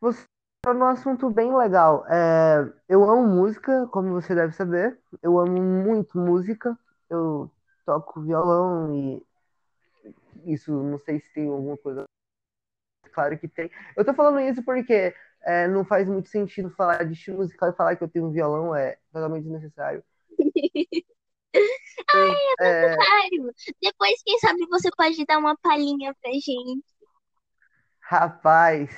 Você 0.00 0.24
entrou 0.58 0.74
num 0.74 0.86
assunto 0.90 1.30
bem 1.30 1.54
legal. 1.56 2.04
É, 2.08 2.72
eu 2.88 3.08
amo 3.08 3.26
música, 3.26 3.86
como 3.88 4.12
você 4.12 4.34
deve 4.34 4.52
saber. 4.54 5.00
Eu 5.22 5.38
amo 5.38 5.60
muito 5.60 6.18
música. 6.18 6.78
Eu 7.08 7.50
toco 7.84 8.20
violão 8.22 8.94
e 8.94 9.22
isso 10.44 10.72
não 10.72 10.98
sei 10.98 11.20
se 11.20 11.32
tem 11.32 11.48
alguma 11.48 11.76
coisa. 11.76 12.04
Claro 13.20 13.38
que 13.38 13.48
tem. 13.48 13.70
Eu 13.94 14.02
tô 14.02 14.14
falando 14.14 14.40
isso 14.40 14.62
porque 14.64 15.14
é, 15.42 15.68
não 15.68 15.84
faz 15.84 16.08
muito 16.08 16.30
sentido 16.30 16.70
falar 16.70 17.04
de 17.04 17.12
estilo 17.12 17.36
musical 17.38 17.68
e 17.68 17.76
falar 17.76 17.94
que 17.96 18.02
eu 18.02 18.08
tenho 18.08 18.26
um 18.26 18.32
violão 18.32 18.74
é 18.74 18.96
totalmente 19.12 19.42
desnecessário. 19.44 20.02
É, 22.60 22.96
Claro. 22.96 23.52
Depois, 23.82 24.22
quem 24.24 24.38
sabe, 24.38 24.66
você 24.68 24.88
pode 24.96 25.24
dar 25.26 25.38
uma 25.38 25.56
palhinha 25.58 26.14
pra 26.20 26.32
gente. 26.32 26.82
rapaz. 28.00 28.90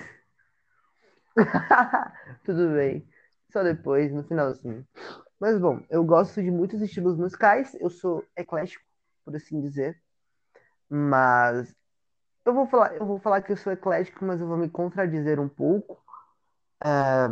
Tudo 2.45 2.71
bem. 2.75 3.07
Só 3.53 3.63
depois, 3.63 4.13
no 4.13 4.23
finalzinho. 4.25 4.87
Mas 5.41 5.59
bom, 5.59 5.81
eu 5.91 6.05
gosto 6.05 6.43
de 6.43 6.51
muitos 6.51 6.81
estilos 6.81 7.17
musicais. 7.19 7.75
Eu 7.81 7.91
sou 7.91 8.25
eclético, 8.37 8.85
por 9.25 9.35
assim 9.37 9.61
dizer. 9.61 10.01
Mas 10.89 11.75
eu 12.45 12.55
vou 12.55 12.67
falar, 12.67 12.97
eu 12.97 13.07
vou 13.07 13.19
falar 13.19 13.43
que 13.43 13.53
eu 13.53 13.57
sou 13.57 13.73
eclético, 13.73 14.25
mas 14.25 14.41
eu 14.41 14.47
vou 14.47 14.57
me 14.57 14.69
contradizer 14.71 15.41
um 15.41 15.49
pouco. 15.49 16.03
É, 16.85 17.29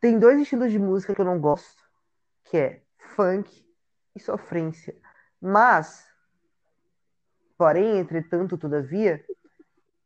Tem 0.00 0.18
dois 0.18 0.40
estilos 0.40 0.72
de 0.72 0.78
música 0.78 1.14
que 1.14 1.20
eu 1.20 1.24
não 1.24 1.40
gosto, 1.40 1.82
que 2.44 2.56
é 2.56 2.82
funk 3.16 3.66
e 4.14 4.20
sofrência. 4.20 4.96
Mas, 5.40 6.06
porém, 7.56 7.98
entretanto, 7.98 8.56
todavia, 8.56 9.22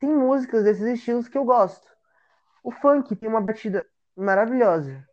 tem 0.01 0.11
músicas 0.11 0.65
desses 0.65 0.87
estilos 0.87 1.29
que 1.29 1.39
eu 1.39 1.45
gosto. 1.45 1.89
O 2.65 2.73
funk 2.73 3.17
tem 3.17 3.29
uma 3.29 3.41
batida 3.41 3.87
maravilhosa. 4.17 5.07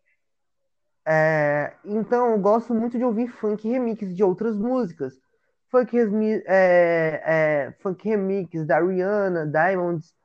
É, 1.05 1.75
então, 1.83 2.31
eu 2.31 2.39
gosto 2.39 2.73
muito 2.73 2.97
de 2.97 3.03
ouvir 3.03 3.27
funk 3.27 3.67
remix 3.67 4.15
de 4.15 4.23
outras 4.23 4.57
músicas. 4.57 5.13
Funk, 5.69 5.95
é, 6.47 7.21
é, 7.67 7.71
funk 7.79 8.07
remix 8.07 8.65
da 8.65 8.79
Rihanna, 8.79 9.45
Diamonds, 9.45 10.15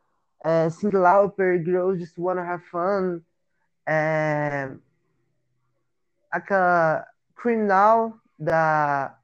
é, 0.43 0.71
Cyndi 0.71 0.97
Lauper, 0.97 1.63
Girls 1.63 2.01
Just 2.01 2.19
Wanna 2.19 2.43
Have 2.43 2.65
Fun, 2.65 3.21
é, 3.87 4.71
aquela 6.31 7.07
Criminal 7.37 8.19
da. 8.39 9.19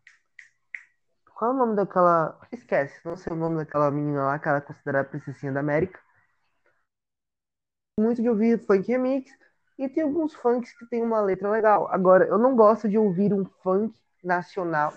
Qual 1.34 1.52
é 1.52 1.54
o 1.54 1.56
nome 1.56 1.76
daquela. 1.76 2.38
Esquece, 2.52 3.00
não 3.04 3.16
sei 3.16 3.32
o 3.32 3.36
nome 3.36 3.56
daquela 3.56 3.90
menina 3.90 4.24
lá, 4.24 4.38
que 4.38 4.48
ela 4.48 4.58
é 4.58 4.60
considerada 4.60 5.08
princesinha 5.08 5.52
da 5.52 5.60
América. 5.60 5.98
Muito 7.98 8.20
de 8.20 8.28
ouvir 8.28 8.58
funk 8.66 8.86
remix. 8.88 9.30
E 9.78 9.88
tem 9.88 10.02
alguns 10.02 10.34
funks 10.34 10.72
que 10.78 10.86
tem 10.86 11.02
uma 11.02 11.22
letra 11.22 11.50
legal. 11.50 11.88
Agora, 11.90 12.26
eu 12.26 12.36
não 12.38 12.54
gosto 12.54 12.86
de 12.88 12.98
ouvir 12.98 13.32
um 13.32 13.46
funk 13.62 13.98
nacional 14.22 14.92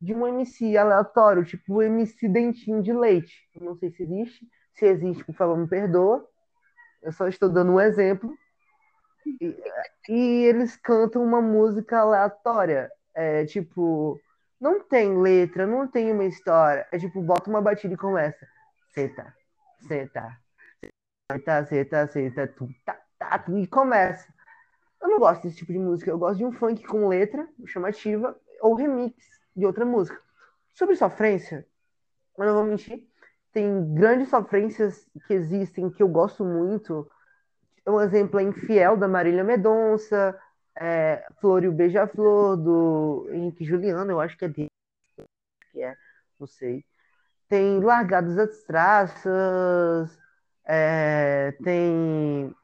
de 0.00 0.14
um 0.14 0.26
MC 0.26 0.76
aleatório, 0.76 1.44
tipo 1.44 1.74
o 1.74 1.82
MC 1.82 2.28
Dentinho 2.28 2.82
de 2.82 2.92
Leite. 2.92 3.48
Não 3.60 3.76
sei 3.76 3.90
se 3.90 4.02
existe. 4.02 4.46
Se 4.74 4.86
existe, 4.86 5.24
por 5.24 5.34
favor, 5.34 5.56
me 5.56 5.66
perdoa. 5.66 6.26
Eu 7.02 7.12
só 7.12 7.26
estou 7.28 7.48
dando 7.48 7.72
um 7.72 7.80
exemplo. 7.80 8.36
E, 9.40 9.56
e 10.08 10.44
eles 10.44 10.76
cantam 10.76 11.22
uma 11.24 11.40
música 11.40 11.98
aleatória. 11.98 12.90
É 13.14 13.46
tipo, 13.46 14.20
não 14.60 14.80
tem 14.82 15.18
letra, 15.18 15.66
não 15.66 15.88
tem 15.88 16.12
uma 16.12 16.24
história. 16.24 16.86
É 16.92 16.98
tipo, 16.98 17.22
bota 17.22 17.48
uma 17.48 17.62
batida 17.62 17.94
e 17.94 17.96
começa. 17.96 18.46
Senta, 18.92 19.34
senta, 19.88 20.38
senta, 21.32 21.66
senta, 21.66 22.06
senta, 22.08 22.46
tu, 22.48 22.68
tá, 22.84 23.00
tá, 23.18 23.44
e 23.48 23.66
começa. 23.66 24.26
Eu 25.00 25.08
não 25.08 25.18
gosto 25.18 25.42
desse 25.42 25.56
tipo 25.56 25.72
de 25.72 25.78
música. 25.78 26.10
Eu 26.10 26.18
gosto 26.18 26.38
de 26.38 26.44
um 26.44 26.52
funk 26.52 26.84
com 26.86 27.08
letra 27.08 27.48
chamativa 27.66 28.38
ou 28.60 28.74
remix 28.74 29.14
de 29.56 29.64
outra 29.64 29.84
música. 29.84 30.20
Sobre 30.74 30.94
sofrência, 30.96 31.66
eu 32.36 32.44
não 32.44 32.54
vou 32.54 32.64
mentir, 32.64 33.06
tem 33.52 33.94
grandes 33.94 34.28
sofrências 34.28 35.08
que 35.26 35.32
existem 35.32 35.90
que 35.90 36.02
eu 36.02 36.08
gosto 36.08 36.44
muito. 36.44 37.10
Um 37.86 38.00
exemplo 38.00 38.38
é 38.38 38.42
Infiel, 38.42 38.96
da 38.96 39.08
Marília 39.08 39.42
Mendonça, 39.42 40.38
é, 40.76 41.26
Flor 41.40 41.64
e 41.64 41.68
o 41.68 41.72
Beija-Flor, 41.72 42.56
do 42.56 43.28
Henrique 43.30 43.64
Juliano, 43.64 44.10
eu 44.10 44.20
acho 44.20 44.36
que 44.36 44.44
é 44.44 44.48
dele, 44.48 44.70
que 45.72 45.82
é, 45.82 45.96
não 46.38 46.46
sei. 46.46 46.84
Tem 47.48 47.80
Largados 47.80 48.36
às 48.38 48.62
Traças, 48.64 50.18
é, 50.64 51.52
tem 51.64 52.54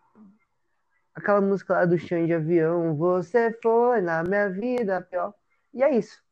aquela 1.14 1.40
música 1.40 1.74
lá 1.74 1.84
do 1.86 1.98
chão 1.98 2.26
de 2.26 2.34
avião, 2.34 2.96
Você 2.96 3.56
foi 3.62 4.00
na 4.00 4.22
minha 4.22 4.50
vida 4.50 5.00
pior. 5.02 5.32
E 5.72 5.82
é 5.82 5.96
isso. 5.96 6.22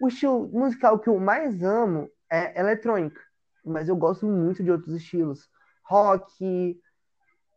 O 0.00 0.08
estilo 0.08 0.48
musical 0.48 0.98
que 0.98 1.08
eu 1.08 1.18
mais 1.18 1.62
amo 1.62 2.10
é 2.30 2.58
eletrônica, 2.60 3.20
mas 3.64 3.88
eu 3.88 3.96
gosto 3.96 4.26
muito 4.26 4.62
de 4.62 4.70
outros 4.70 4.94
estilos. 4.94 5.48
Rock, 5.82 6.80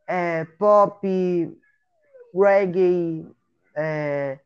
é, 0.08 0.46
pop, 0.46 1.08
reggae, 2.34 3.28
é, 3.76 4.40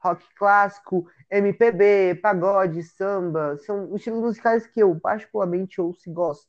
rock 0.00 0.24
clássico, 0.34 1.10
MPB, 1.30 2.16
pagode, 2.22 2.82
samba, 2.82 3.56
são 3.58 3.94
estilos 3.96 4.20
musicais 4.20 4.66
que 4.66 4.80
eu 4.80 4.98
particularmente 5.00 5.80
ouço 5.80 6.08
e 6.08 6.12
gosto. 6.12 6.48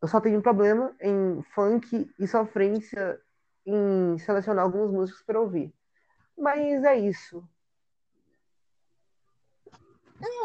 Eu 0.00 0.08
só 0.08 0.20
tenho 0.20 0.38
um 0.38 0.42
problema 0.42 0.94
em 1.00 1.42
funk 1.54 2.10
e 2.18 2.26
sofrência 2.26 3.18
em 3.66 4.18
selecionar 4.18 4.64
algumas 4.64 4.90
músicas 4.90 5.22
para 5.22 5.40
ouvir. 5.40 5.72
Mas 6.36 6.84
é 6.84 6.96
isso. 6.96 7.42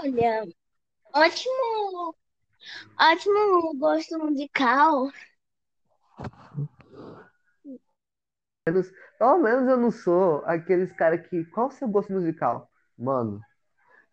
Olha, 0.01 0.45
ótimo, 1.13 2.15
ótimo 2.99 3.77
gosto 3.77 4.19
musical. 4.19 5.09
Pelo 9.17 9.37
menos 9.39 9.69
eu 9.69 9.77
não 9.77 9.89
sou 9.89 10.43
aqueles 10.45 10.91
caras 10.91 11.25
que. 11.27 11.45
Qual 11.45 11.67
o 11.67 11.71
seu 11.71 11.87
gosto 11.87 12.11
musical? 12.11 12.69
Mano, 12.97 13.39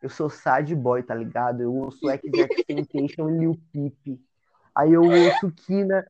eu 0.01 0.09
sou 0.09 0.31
sad 0.31 0.73
boy, 0.75 1.03
tá 1.03 1.15
ligado? 1.15 1.63
Eu 1.63 1.75
ouço 1.75 1.99
XXXTentacion 1.99 3.31
e 3.31 3.39
Lil 3.39 3.61
Peep. 3.73 4.21
Aí 4.75 4.93
eu 4.93 5.03
ouço 5.03 5.51
Kina. 5.51 6.07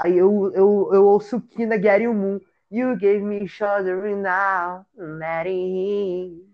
Aí 0.00 0.18
eu, 0.18 0.52
eu, 0.54 0.90
eu 0.92 1.06
ouço 1.06 1.40
Kina 1.40 1.76
Gary 1.76 2.08
Moon. 2.08 2.40
You 2.70 2.96
gave 2.96 3.20
me 3.20 3.46
shoulder 3.46 4.14
now, 4.16 4.84
let 4.96 5.46
it 5.46 6.47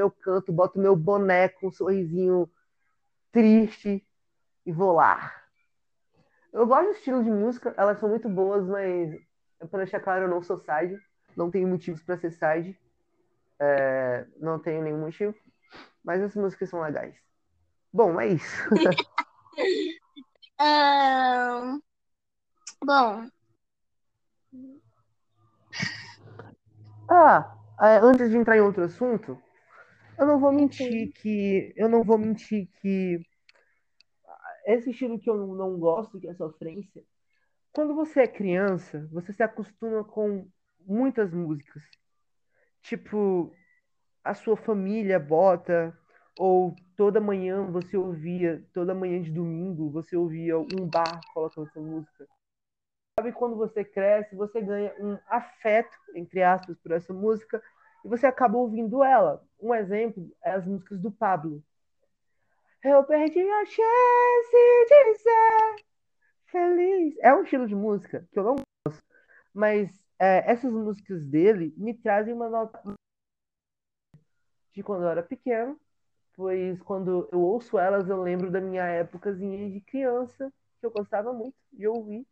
eu 0.00 0.10
canto, 0.10 0.52
boto 0.52 0.78
meu 0.78 0.94
boné 0.94 1.48
com 1.48 1.66
um 1.68 1.72
sorrisinho 1.72 2.48
triste 3.32 4.06
e 4.64 4.72
vou 4.72 4.92
lá. 4.92 5.34
Eu 6.52 6.66
gosto 6.66 6.86
do 6.86 6.92
estilo 6.92 7.24
de 7.24 7.30
música, 7.30 7.74
elas 7.76 7.98
são 7.98 8.08
muito 8.08 8.28
boas, 8.28 8.64
mas 8.64 9.18
para 9.70 9.78
deixar 9.80 10.00
claro, 10.00 10.24
eu 10.24 10.28
não 10.28 10.42
sou 10.42 10.56
side, 10.58 10.96
não 11.36 11.50
tenho 11.50 11.66
motivos 11.66 12.02
para 12.02 12.16
ser 12.16 12.30
side, 12.30 12.78
é, 13.58 14.24
não 14.36 14.58
tenho 14.58 14.82
nenhum 14.82 15.00
motivo, 15.00 15.34
mas 16.04 16.22
as 16.22 16.34
músicas 16.34 16.70
são 16.70 16.80
legais. 16.80 17.16
Bom, 17.92 18.20
é 18.20 18.28
isso. 18.28 18.68
Ahn, 20.60 21.80
bom, 22.84 23.28
Ah, 27.10 27.56
é, 27.80 27.98
antes 27.98 28.30
de 28.30 28.36
entrar 28.36 28.56
em 28.56 28.60
outro 28.60 28.84
assunto, 28.84 29.40
eu 30.18 30.26
não 30.26 30.40
vou 30.40 30.52
mentir 30.52 31.12
que. 31.12 31.72
Eu 31.76 31.88
não 31.88 32.02
vou 32.02 32.18
mentir 32.18 32.68
que. 32.80 33.20
Esse 34.66 34.90
estilo 34.90 35.18
que 35.18 35.30
eu 35.30 35.36
não 35.54 35.78
gosto, 35.78 36.20
que 36.20 36.28
é 36.28 36.34
sofrência, 36.34 37.02
quando 37.72 37.94
você 37.94 38.22
é 38.22 38.26
criança, 38.26 39.08
você 39.10 39.32
se 39.32 39.42
acostuma 39.42 40.04
com 40.04 40.46
muitas 40.80 41.32
músicas. 41.32 41.82
Tipo, 42.82 43.52
a 44.22 44.34
sua 44.34 44.56
família 44.56 45.18
bota, 45.18 45.96
ou 46.38 46.74
toda 46.96 47.20
manhã 47.20 47.64
você 47.64 47.96
ouvia, 47.96 48.62
toda 48.74 48.94
manhã 48.94 49.22
de 49.22 49.30
domingo, 49.30 49.90
você 49.90 50.16
ouvia 50.16 50.58
um 50.58 50.86
bar 50.86 51.20
colocando 51.32 51.68
essa 51.68 51.80
música. 51.80 52.28
Sabe 53.18 53.32
quando 53.32 53.56
você 53.56 53.84
cresce, 53.84 54.36
você 54.36 54.60
ganha 54.60 54.94
um 55.00 55.18
afeto, 55.28 55.96
entre 56.14 56.42
aspas, 56.42 56.76
por 56.78 56.92
essa 56.92 57.12
música, 57.12 57.62
e 58.08 58.16
você 58.16 58.26
acaba 58.26 58.56
ouvindo 58.56 59.04
ela. 59.04 59.44
Um 59.60 59.74
exemplo 59.74 60.34
é 60.42 60.52
as 60.52 60.64
músicas 60.64 60.98
do 60.98 61.10
Pablo. 61.10 61.62
Eu 62.82 63.04
perdi 63.04 63.40
a 63.40 63.66
chance 63.66 64.86
de 64.88 65.14
ser 65.18 65.84
feliz. 66.46 67.16
É 67.20 67.34
um 67.34 67.42
estilo 67.42 67.66
de 67.66 67.74
música 67.74 68.26
que 68.32 68.38
eu 68.38 68.44
não 68.44 68.56
gosto, 68.86 69.02
mas 69.52 69.90
é, 70.18 70.50
essas 70.50 70.72
músicas 70.72 71.22
dele 71.26 71.74
me 71.76 71.92
trazem 71.92 72.32
uma 72.32 72.48
nota 72.48 72.80
de 74.72 74.82
quando 74.82 75.02
eu 75.02 75.08
era 75.10 75.22
pequeno, 75.22 75.78
pois 76.34 76.80
quando 76.82 77.28
eu 77.30 77.40
ouço 77.40 77.78
elas 77.78 78.08
eu 78.08 78.22
lembro 78.22 78.50
da 78.50 78.60
minha 78.60 78.84
épocazinha 78.84 79.70
de 79.70 79.80
criança, 79.82 80.50
que 80.80 80.86
eu 80.86 80.90
gostava 80.90 81.30
muito 81.32 81.56
de 81.72 81.86
ouvir. 81.86 82.26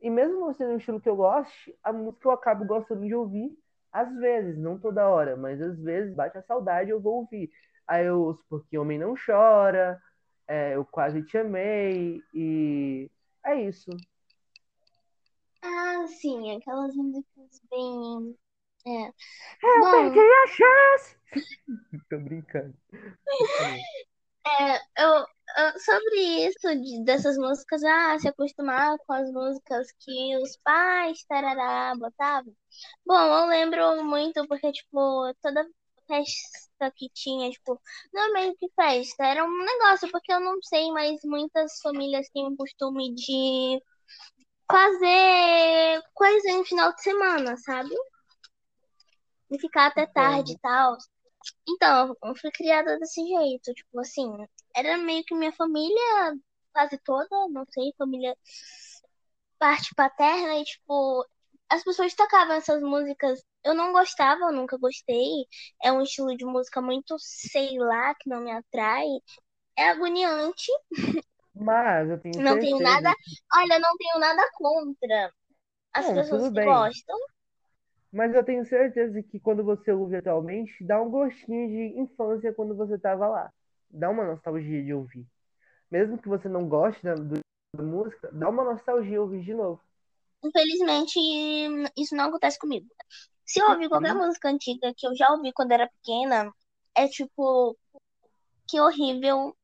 E 0.00 0.08
mesmo 0.08 0.40
não 0.40 0.54
sendo 0.54 0.72
um 0.72 0.78
estilo 0.78 1.00
que 1.00 1.08
eu 1.08 1.16
goste, 1.16 1.76
a 1.82 1.92
música 1.92 2.28
eu 2.28 2.32
acabo 2.32 2.64
gostando 2.64 3.04
de 3.04 3.14
ouvir 3.14 3.54
às 3.92 4.14
vezes, 4.16 4.56
não 4.58 4.78
toda 4.78 5.08
hora, 5.08 5.36
mas 5.36 5.60
às 5.60 5.78
vezes 5.80 6.14
bate 6.14 6.38
a 6.38 6.42
saudade 6.42 6.90
eu 6.90 7.00
vou 7.00 7.18
ouvir. 7.20 7.50
Aí 7.86 8.06
eu 8.06 8.20
ouço 8.20 8.44
Porque 8.48 8.78
Homem 8.78 8.98
Não 8.98 9.14
Chora, 9.14 10.00
é, 10.46 10.74
Eu 10.76 10.84
Quase 10.84 11.22
Te 11.24 11.38
Amei, 11.38 12.22
e 12.32 13.10
é 13.44 13.60
isso. 13.62 13.90
Ah, 15.62 16.06
sim, 16.06 16.56
aquelas 16.56 16.94
músicas 16.94 17.60
bem. 17.70 18.36
É. 18.86 19.06
Eu 19.62 19.80
Bom. 19.80 19.90
perdi 19.90 20.18
a 20.20 20.46
chance! 20.46 21.16
Tô 22.08 22.18
brincando. 22.18 22.74
É, 24.46 24.76
eu, 25.04 25.08
eu- 25.18 25.26
sobre 25.78 26.46
isso 26.48 26.74
de- 26.82 27.04
dessas 27.04 27.36
músicas, 27.36 27.82
ah, 27.84 28.18
se 28.18 28.28
acostumar 28.28 28.96
com 29.06 29.12
as 29.12 29.30
músicas 29.32 29.88
que 30.00 30.36
os 30.38 30.56
pais, 30.64 31.24
tarará, 31.28 31.94
botavam. 31.96 32.54
Bom, 33.06 33.14
eu 33.18 33.46
lembro 33.46 34.04
muito 34.04 34.46
porque, 34.48 34.72
tipo, 34.72 35.34
toda 35.42 35.66
festa 36.08 36.90
que 36.96 37.08
tinha, 37.14 37.50
tipo, 37.50 37.80
não 38.12 38.22
é 38.30 38.32
meio 38.32 38.56
que 38.58 38.68
festa, 38.74 39.24
era 39.26 39.44
um 39.44 39.64
negócio, 39.64 40.10
porque 40.10 40.32
eu 40.32 40.40
não 40.40 40.60
sei, 40.62 40.90
mas 40.92 41.20
muitas 41.24 41.80
famílias 41.82 42.28
têm 42.30 42.46
o 42.48 42.56
costume 42.56 43.14
de 43.14 43.80
fazer 44.70 46.02
coisa 46.14 46.50
em 46.50 46.64
final 46.64 46.94
de 46.94 47.02
semana, 47.02 47.56
sabe? 47.58 47.90
E 49.50 49.58
ficar 49.58 49.86
até 49.88 50.06
tarde 50.06 50.52
e 50.52 50.58
tal. 50.58 50.96
Então, 51.68 52.16
eu 52.24 52.36
fui 52.36 52.50
criada 52.52 52.98
desse 52.98 53.20
jeito, 53.26 53.72
tipo 53.74 54.00
assim, 54.00 54.28
era 54.80 54.98
meio 54.98 55.24
que 55.24 55.34
minha 55.34 55.52
família 55.52 56.34
quase 56.72 56.98
toda, 57.04 57.28
não 57.50 57.64
sei, 57.72 57.92
família 57.98 58.36
parte 59.58 59.94
paterna 59.94 60.58
e 60.58 60.64
tipo, 60.64 61.26
as 61.68 61.84
pessoas 61.84 62.14
tocavam 62.14 62.54
essas 62.56 62.82
músicas. 62.82 63.40
Eu 63.64 63.74
não 63.74 63.92
gostava, 63.92 64.46
eu 64.46 64.52
nunca 64.52 64.76
gostei. 64.78 65.46
É 65.82 65.92
um 65.92 66.02
estilo 66.02 66.36
de 66.36 66.44
música 66.44 66.80
muito, 66.80 67.14
sei 67.18 67.78
lá, 67.78 68.14
que 68.14 68.28
não 68.28 68.40
me 68.42 68.50
atrai. 68.52 69.06
É 69.78 69.90
agoniante. 69.90 70.70
Mas 71.54 72.08
eu 72.10 72.18
tenho 72.20 72.40
Não 72.40 72.58
certeza. 72.58 72.58
tenho 72.58 72.80
nada. 72.80 73.14
Olha, 73.54 73.78
não 73.78 73.96
tenho 73.96 74.18
nada 74.18 74.42
contra 74.54 75.32
as 75.94 76.10
Não, 76.10 76.12
pessoas 76.12 76.48
que 76.50 76.60
bem. 76.60 76.60
gostam. 76.60 77.18
Mas 78.12 78.32
eu 78.34 78.44
tenho 78.44 78.64
certeza 78.64 79.20
que 79.20 79.40
quando 79.40 79.64
você 79.64 79.90
ouve 79.92 80.14
atualmente, 80.16 80.84
dá 80.84 81.00
um 81.02 81.10
gostinho 81.10 81.68
de 81.68 81.98
infância 82.00 82.52
quando 82.54 82.76
você 82.76 82.96
tava 82.98 83.26
lá. 83.28 83.52
Dá 83.90 84.08
uma 84.10 84.24
nostalgia 84.24 84.82
de 84.82 84.94
ouvir. 84.94 85.26
Mesmo 85.90 86.18
que 86.18 86.28
você 86.28 86.48
não 86.48 86.68
goste 86.68 87.02
da, 87.02 87.14
da 87.14 87.82
música, 87.82 88.30
dá 88.32 88.48
uma 88.48 88.64
nostalgia 88.64 89.20
ouvir 89.20 89.42
de 89.42 89.54
novo. 89.54 89.80
Infelizmente, 90.42 91.18
isso 91.96 92.14
não 92.16 92.24
acontece 92.24 92.58
comigo. 92.58 92.86
Se 93.44 93.60
eu 93.60 93.68
ouvir 93.68 93.88
qualquer 93.88 94.14
Uhum. 94.14 94.26
música 94.26 94.48
antiga 94.48 94.92
que 94.96 95.06
eu 95.06 95.14
já 95.16 95.30
ouvi 95.32 95.52
quando 95.52 95.72
era 95.72 95.88
pequena, 95.88 96.52
é 96.94 97.08
tipo, 97.08 97.76
que 98.68 98.80
horrível, 98.80 99.56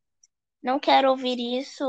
não 0.63 0.81
quero 0.81 1.11
ouvir 1.11 1.39
isso. 1.61 1.85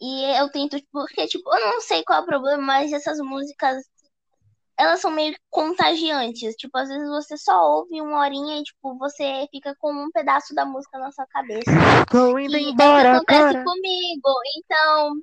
E 0.00 0.38
eu 0.40 0.50
tento, 0.50 0.76
porque, 0.92 1.26
tipo, 1.28 1.54
eu 1.54 1.60
não 1.60 1.80
sei 1.80 2.04
qual 2.04 2.20
é 2.20 2.22
o 2.22 2.26
problema, 2.26 2.62
mas 2.62 2.92
essas 2.92 3.18
músicas, 3.20 3.84
elas 4.78 5.00
são 5.00 5.10
meio 5.10 5.34
contagiantes. 5.50 6.54
Tipo, 6.56 6.76
às 6.78 6.88
vezes 6.88 7.08
você 7.08 7.36
só 7.36 7.58
ouve 7.62 8.00
uma 8.00 8.20
horinha 8.20 8.60
e, 8.60 8.62
tipo, 8.62 8.96
você 8.98 9.46
fica 9.50 9.74
com 9.78 9.92
um 9.92 10.10
pedaço 10.10 10.54
da 10.54 10.64
música 10.64 10.98
na 10.98 11.10
sua 11.12 11.26
cabeça. 11.26 11.70
Tô 12.10 12.38
indo 12.38 12.52
que 12.52 12.70
embora 12.70 13.16
acontece 13.16 13.56
agora. 13.56 13.64
comigo. 13.64 14.28
Então, 14.58 15.14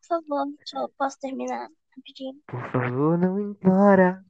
por 0.00 0.06
favor, 0.06 0.46
deixa 0.56 0.78
eu, 0.78 0.88
posso 0.98 1.18
terminar 1.18 1.68
rapidinho? 1.96 2.40
Por 2.46 2.70
favor, 2.70 3.18
não 3.18 3.38
embora. 3.38 4.24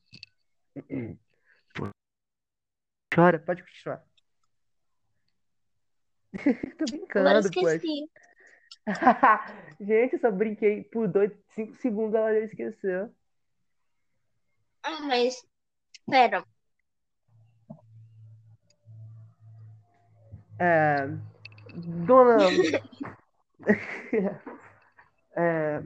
Chora, 3.14 3.38
pode 3.38 3.62
continuar. 3.62 4.02
Tô 6.78 6.84
Agora 7.18 7.40
brincando, 7.42 7.50
poxa. 7.52 7.76
esqueci. 7.76 8.10
Gente, 9.80 10.14
eu 10.14 10.20
só 10.20 10.30
brinquei 10.30 10.82
por 10.84 11.06
dois, 11.06 11.30
cinco 11.50 11.74
segundos, 11.76 12.14
ela 12.14 12.32
já 12.32 12.40
esqueceu. 12.40 13.14
Ah, 14.82 15.00
mas, 15.02 15.44
pera. 16.10 16.44
É, 20.58 21.06
dona. 22.06 22.36
É, 25.34 25.80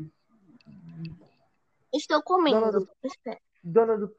Estou 1.94 2.20
dona 2.20 2.24
comendo. 2.24 2.80
do, 2.80 2.90
Espera. 3.04 3.40
dona 3.62 3.96
do. 3.96 4.16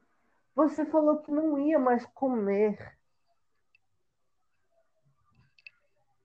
Você 0.54 0.86
falou 0.86 1.18
que 1.18 1.30
não 1.30 1.58
ia 1.58 1.78
mais 1.78 2.06
comer. 2.14 2.98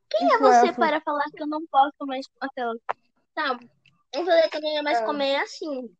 Quem 0.10 0.22
é 0.24 0.28
Isso 0.28 0.36
é 0.36 0.40
você 0.40 0.58
assunto. 0.70 0.76
para 0.76 1.02
falar 1.02 1.26
que 1.26 1.44
eu 1.44 1.48
não 1.48 1.66
posso 1.68 2.06
mais 2.06 2.26
aquela. 2.40 2.74
Tá. 3.36 3.60
Eu 4.14 4.24
falei 4.24 4.50
que 4.50 4.58
eu 4.58 4.62
não 4.62 4.70
ia 4.70 4.84
mais 4.84 5.00
É. 5.00 5.06
comer 5.06 5.36
assim. 5.38 5.94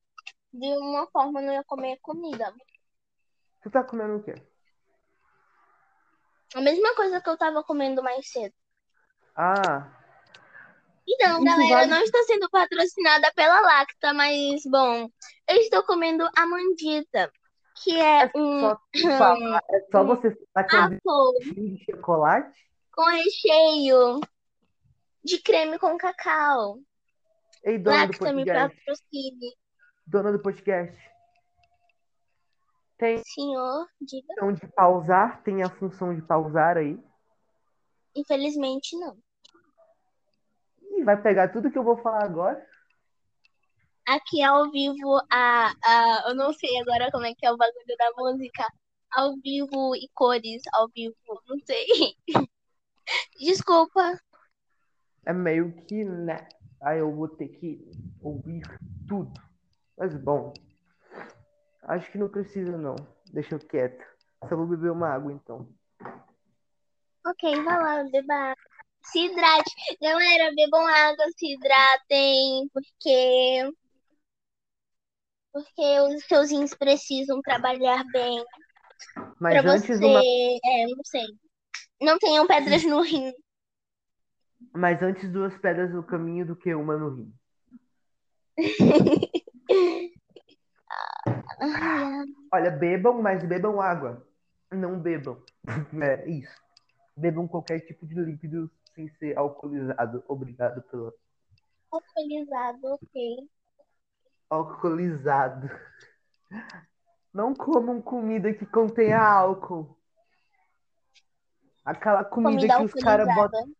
De 0.54 0.68
uma 0.78 1.08
forma 1.08 1.42
eu 1.42 1.46
não 1.48 1.54
ia 1.54 1.64
comer 1.64 1.98
comida. 2.02 2.54
Tu 3.62 3.72
tá 3.72 3.84
comendo 3.84 4.18
o 4.18 4.24
quê? 4.24 4.36
A 6.56 6.62
mesma 6.62 6.96
coisa 6.96 7.20
que 7.22 7.30
eu 7.30 7.38
tava 7.38 7.64
comendo 7.64 8.04
mais 8.04 8.30
cedo. 8.30 8.54
Ah, 9.36 9.90
Então, 11.08 11.38
Isso 11.38 11.46
galera, 11.46 11.70
vale- 11.76 11.92
não 11.92 12.02
estou 12.04 12.24
sendo 12.24 12.50
patrocinada 12.50 13.32
pela 13.36 13.60
Lacta, 13.62 14.14
mas, 14.14 14.62
bom, 14.66 15.10
eu 15.50 15.56
estou 15.58 15.84
comendo 15.84 16.24
a 16.38 16.46
mandita, 16.46 17.32
que 17.84 18.00
é 18.00 18.32
um 18.36 18.60
só, 18.60 18.80
falar, 19.18 19.64
é 19.72 19.80
só 19.92 20.04
você 20.06 20.28
é 20.28 20.32
um 20.32 20.86
apple 20.86 21.54
de 21.54 21.84
chocolate? 21.86 22.58
com 22.94 23.04
recheio 23.06 24.22
de 25.24 25.42
creme 25.42 25.80
com 25.80 25.98
cacau. 25.98 26.80
Ei, 27.64 27.82
Lacta 27.84 28.32
me 28.32 28.46
patrocine. 28.46 29.56
Dona 30.06 30.32
do 30.32 30.40
podcast. 30.40 30.98
Tem 32.98 33.22
Senhor, 33.24 33.88
diga. 34.02 34.28
a 34.32 34.40
função 34.40 34.54
de 34.54 34.74
pausar? 34.74 35.44
Tem 35.44 35.64
a 35.64 35.70
função 35.70 36.16
de 36.16 36.22
pausar 36.22 36.78
aí? 36.78 36.98
Infelizmente, 38.16 38.98
não. 38.98 39.18
Ih, 40.82 41.04
vai 41.04 41.22
pegar 41.22 41.50
tudo 41.50 41.72
que 41.72 41.78
eu 41.78 41.84
vou 41.84 41.98
falar 41.98 42.24
agora? 42.24 42.66
Aqui 44.08 44.44
ao 44.44 44.70
vivo, 44.70 45.18
a, 45.32 45.74
a, 45.84 46.30
eu 46.30 46.36
não 46.36 46.54
sei 46.54 46.80
agora 46.80 47.10
como 47.12 47.26
é 47.26 47.34
que 47.34 47.46
é 47.46 47.52
o 47.52 47.58
bagulho 47.58 47.98
da 47.98 48.12
música. 48.18 48.68
Ao 49.12 49.36
vivo 49.38 49.96
e 49.96 50.10
cores, 50.14 50.62
ao 50.74 50.90
vivo, 50.90 51.16
não 51.48 51.58
sei. 51.66 51.86
Desculpa. 53.40 54.20
É 55.26 55.34
meio 55.34 55.74
que, 55.86 56.04
né? 56.04 56.48
Aí 56.82 57.00
eu 57.00 57.14
vou 57.14 57.28
ter 57.28 57.48
que 57.48 57.80
ouvir 58.22 58.64
tudo. 59.08 59.43
Mas 59.98 60.16
bom, 60.16 60.54
acho 61.84 62.12
que 62.12 62.18
não 62.18 62.30
precisa 62.30 62.78
não. 62.78 62.96
Deixa 63.32 63.56
eu 63.56 63.60
quieto. 63.60 64.04
Só 64.48 64.56
vou 64.56 64.68
beber 64.68 64.92
uma 64.92 65.10
água 65.10 65.32
então. 65.32 65.68
Ok, 67.26 67.64
vai 67.64 67.80
lá, 67.80 68.04
beba 68.10 68.34
água. 68.34 68.64
Se 69.06 69.20
hidrate. 69.26 69.72
Galera, 70.02 70.52
bebam 70.56 70.86
água, 70.88 71.26
se 71.38 71.54
hidratem, 71.54 72.70
porque. 72.74 73.72
Porque 75.52 76.00
os 76.02 76.26
seus 76.26 76.50
rins 76.52 76.74
precisam 76.74 77.42
trabalhar 77.42 78.04
bem. 78.12 78.44
Mas 79.40 79.62
Pra 79.62 79.72
antes 79.74 80.00
você. 80.00 80.06
uma, 80.06 80.20
É, 80.20 80.88
não 80.88 81.04
sei. 81.06 81.26
Não 82.02 82.18
tenham 82.18 82.48
pedras 82.48 82.84
no 82.84 83.02
rim. 83.02 83.32
mas 84.74 85.02
antes 85.04 85.32
duas 85.32 85.56
pedras 85.60 85.94
no 85.94 86.04
caminho 86.04 86.46
do 86.48 86.56
que 86.56 86.74
uma 86.74 86.98
no 86.98 87.16
rim. 87.16 87.34
Olha, 92.52 92.72
bebam, 92.72 93.22
mas 93.22 93.44
bebam 93.44 93.82
água. 93.82 94.26
Não 94.72 95.00
bebam. 95.00 95.42
É 96.02 96.30
isso. 96.30 96.62
Bebam 97.16 97.48
qualquer 97.48 97.80
tipo 97.82 98.06
de 98.06 98.16
líquido 98.16 98.70
sem 98.94 99.08
ser 99.18 99.38
alcoolizado. 99.38 100.24
Obrigado 100.28 100.82
pelo 100.84 101.14
Alcoolizado, 101.92 102.88
ok. 102.94 103.50
alcoolizado. 104.50 105.70
Não 107.34 107.54
comam 107.54 108.02
comida 108.02 108.54
que 108.54 108.66
contenha 108.66 109.20
álcool. 109.20 109.98
Aquela 111.86 112.24
comida 112.24 112.62
Comida 112.62 112.78
que 112.78 112.86
os 112.86 113.04
caras 113.04 113.36
botam. 113.36 113.74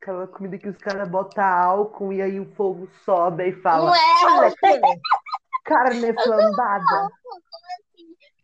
Aquela 0.00 0.26
comida 0.26 0.58
que 0.58 0.68
os 0.68 0.78
caras 0.78 1.08
botam 1.08 1.44
álcool 1.44 2.12
e 2.12 2.22
aí 2.22 2.38
o 2.38 2.50
fogo 2.54 2.88
sobe 3.04 3.48
e 3.48 3.52
fala. 3.60 3.86
Não 3.86 4.44
é 4.44 4.50
carne 5.68 6.12
flambada. 6.14 7.10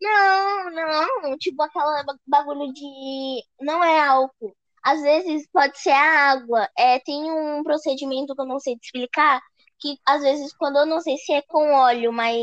Não, 0.01 0.71
não. 0.71 1.37
Tipo 1.37 1.63
aquela 1.63 2.03
ba- 2.03 2.17
bagulho 2.27 2.71
de. 2.73 3.43
Não 3.61 3.83
é 3.83 3.99
álcool. 4.07 4.55
Às 4.83 5.01
vezes 5.01 5.47
pode 5.51 5.77
ser 5.79 5.91
a 5.91 6.31
água. 6.31 6.69
É, 6.77 6.99
tem 6.99 7.31
um 7.31 7.63
procedimento 7.63 8.35
que 8.35 8.41
eu 8.41 8.45
não 8.45 8.59
sei 8.59 8.75
te 8.77 8.85
explicar. 8.85 9.41
Que 9.79 9.97
às 10.05 10.21
vezes, 10.21 10.53
quando 10.55 10.77
eu 10.79 10.85
não 10.85 11.01
sei 11.01 11.17
se 11.17 11.33
é 11.33 11.41
com 11.41 11.73
óleo, 11.73 12.11
mas. 12.13 12.41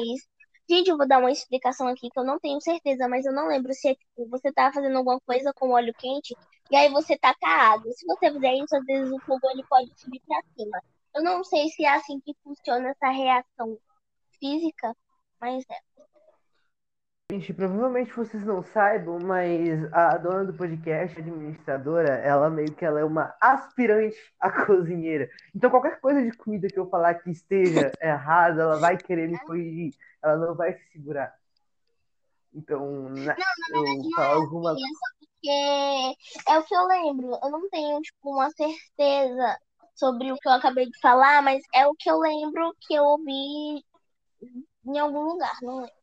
Gente, 0.70 0.88
eu 0.90 0.96
vou 0.96 1.06
dar 1.06 1.18
uma 1.18 1.30
explicação 1.30 1.86
aqui 1.88 2.08
que 2.08 2.18
eu 2.18 2.24
não 2.24 2.38
tenho 2.38 2.60
certeza, 2.60 3.08
mas 3.08 3.26
eu 3.26 3.32
não 3.32 3.48
lembro 3.48 3.72
se 3.74 3.88
é 3.88 3.94
tipo, 3.94 4.28
você 4.30 4.50
tá 4.52 4.72
fazendo 4.72 4.96
alguma 4.96 5.20
coisa 5.26 5.52
com 5.54 5.70
óleo 5.72 5.92
quente 5.98 6.34
e 6.70 6.76
aí 6.76 6.88
você 6.90 7.18
taca 7.18 7.46
água. 7.46 7.90
Se 7.92 8.06
você 8.06 8.30
fizer 8.32 8.54
isso, 8.54 8.74
às 8.76 8.84
vezes 8.86 9.12
o 9.12 9.18
fogo 9.20 9.40
ele 9.50 9.64
pode 9.68 9.90
subir 10.00 10.20
pra 10.26 10.40
cima. 10.56 10.80
Eu 11.14 11.22
não 11.22 11.44
sei 11.44 11.68
se 11.68 11.84
é 11.84 11.90
assim 11.90 12.20
que 12.20 12.34
funciona 12.42 12.88
essa 12.90 13.10
reação 13.10 13.76
física, 14.52 14.92
mas 15.40 15.64
é. 15.70 15.76
Gente, 17.30 17.54
provavelmente 17.54 18.12
vocês 18.12 18.44
não 18.44 18.62
saibam, 18.62 19.18
mas 19.20 19.90
a 19.94 20.18
dona 20.18 20.44
do 20.44 20.52
podcast, 20.52 21.16
a 21.16 21.20
administradora, 21.22 22.16
ela 22.18 22.50
meio 22.50 22.74
que 22.74 22.84
ela 22.84 23.00
é 23.00 23.04
uma 23.04 23.34
aspirante 23.40 24.16
a 24.40 24.50
cozinheira. 24.66 25.30
Então 25.54 25.70
qualquer 25.70 26.00
coisa 26.00 26.20
de 26.22 26.36
comida 26.36 26.68
que 26.68 26.78
eu 26.78 26.90
falar 26.90 27.14
que 27.14 27.30
esteja 27.30 27.96
errada, 28.02 28.62
ela 28.62 28.78
vai 28.80 28.98
querer 28.98 29.28
me 29.28 29.38
corrigir. 29.46 29.94
Ela 30.22 30.36
não 30.36 30.54
vai 30.56 30.74
se 30.74 30.84
segurar. 30.92 31.32
Então, 32.52 33.08
na- 33.08 33.36
eu 33.70 34.12
falar 34.14 34.34
alguma 34.34 34.72
assim, 34.72 34.82
é 34.82 34.88
só 34.88 35.16
porque 35.20 36.50
é 36.50 36.58
o 36.58 36.64
que 36.64 36.74
eu 36.74 36.84
lembro. 36.86 37.38
Eu 37.42 37.50
não 37.50 37.70
tenho, 37.70 38.00
tipo, 38.02 38.30
uma 38.30 38.50
certeza 38.50 39.58
sobre 39.94 40.30
o 40.32 40.36
que 40.36 40.48
eu 40.48 40.52
acabei 40.52 40.84
de 40.84 41.00
falar, 41.00 41.40
mas 41.40 41.62
é 41.74 41.86
o 41.86 41.94
que 41.98 42.10
eu 42.10 42.18
lembro 42.18 42.74
que 42.80 42.92
eu 42.94 43.04
ouvi 43.04 43.82
em 44.84 44.98
algum 44.98 45.22
lugar, 45.22 45.56
não 45.62 45.80
lembro. 45.80 46.02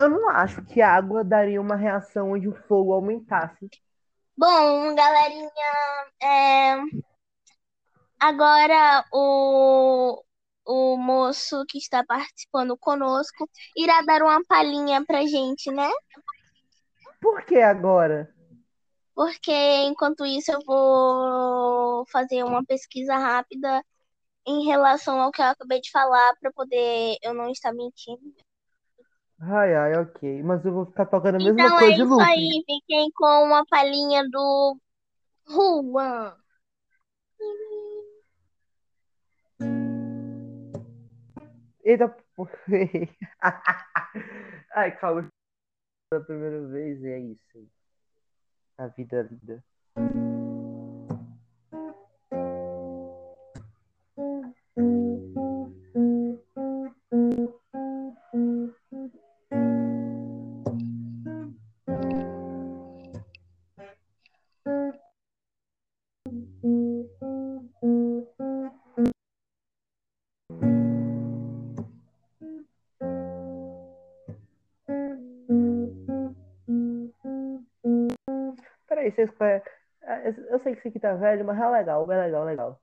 Eu 0.00 0.10
não 0.10 0.28
acho 0.30 0.64
que 0.64 0.80
a 0.80 0.94
água 0.94 1.22
daria 1.22 1.60
uma 1.60 1.76
reação 1.76 2.32
onde 2.32 2.48
o 2.48 2.54
fogo 2.66 2.92
aumentasse. 2.92 3.70
Bom, 4.36 4.94
galerinha, 4.94 5.50
é, 6.20 6.76
agora 8.18 9.04
o, 9.12 10.24
o 10.66 10.96
moço 10.96 11.64
que 11.68 11.78
está 11.78 12.04
participando 12.04 12.76
conosco 12.76 13.48
irá 13.76 14.02
dar 14.02 14.22
uma 14.22 14.42
palhinha 14.44 15.04
pra 15.04 15.26
gente, 15.26 15.70
né? 15.70 15.90
Por 17.20 17.44
que 17.44 17.58
agora? 17.60 18.34
Porque 19.14 19.52
enquanto 19.84 20.24
isso 20.24 20.50
eu 20.50 20.60
vou 20.66 22.06
fazer 22.06 22.42
uma 22.42 22.64
pesquisa 22.64 23.16
rápida 23.16 23.84
em 24.46 24.64
relação 24.64 25.20
ao 25.20 25.30
que 25.30 25.40
eu 25.40 25.46
acabei 25.46 25.80
de 25.80 25.90
falar 25.90 26.34
para 26.40 26.52
poder 26.52 27.16
eu 27.22 27.32
não 27.34 27.50
estar 27.50 27.72
mentindo. 27.72 28.20
Ai, 29.40 29.74
ai, 29.74 29.96
ok. 30.00 30.42
Mas 30.42 30.64
eu 30.64 30.72
vou 30.72 30.86
ficar 30.86 31.06
tocando 31.06 31.34
a 31.36 31.38
mesma 31.38 31.64
Então 31.64 31.76
é 31.76 31.80
coisa 31.80 31.94
de 31.96 32.02
isso 32.02 32.10
loop. 32.10 32.22
aí, 32.22 32.64
fiquem 32.66 33.10
com 33.14 33.44
uma 33.44 33.64
palhinha 33.66 34.22
do 34.28 34.76
Juan. 35.48 36.36
Eita. 41.84 42.16
Ai, 44.74 44.96
calma. 44.98 45.28
Pela 46.10 46.24
primeira 46.24 46.66
vez, 46.68 47.02
é 47.04 47.18
isso. 47.18 47.68
A 48.78 48.86
vida 48.88 49.16
é 49.16 49.22
linda. 49.22 49.64
Conhecem. 79.10 79.62
Ah, 80.04 80.20
Eu 80.50 80.58
sei 80.60 80.72
que 80.74 80.78
isso 80.80 80.88
aqui 80.88 80.98
tá 81.00 81.14
velho, 81.14 81.44
mas 81.44 81.58
é 81.60 81.68
legal, 81.68 82.10
é 82.10 82.24
legal, 82.24 82.44
legal. 82.44 82.80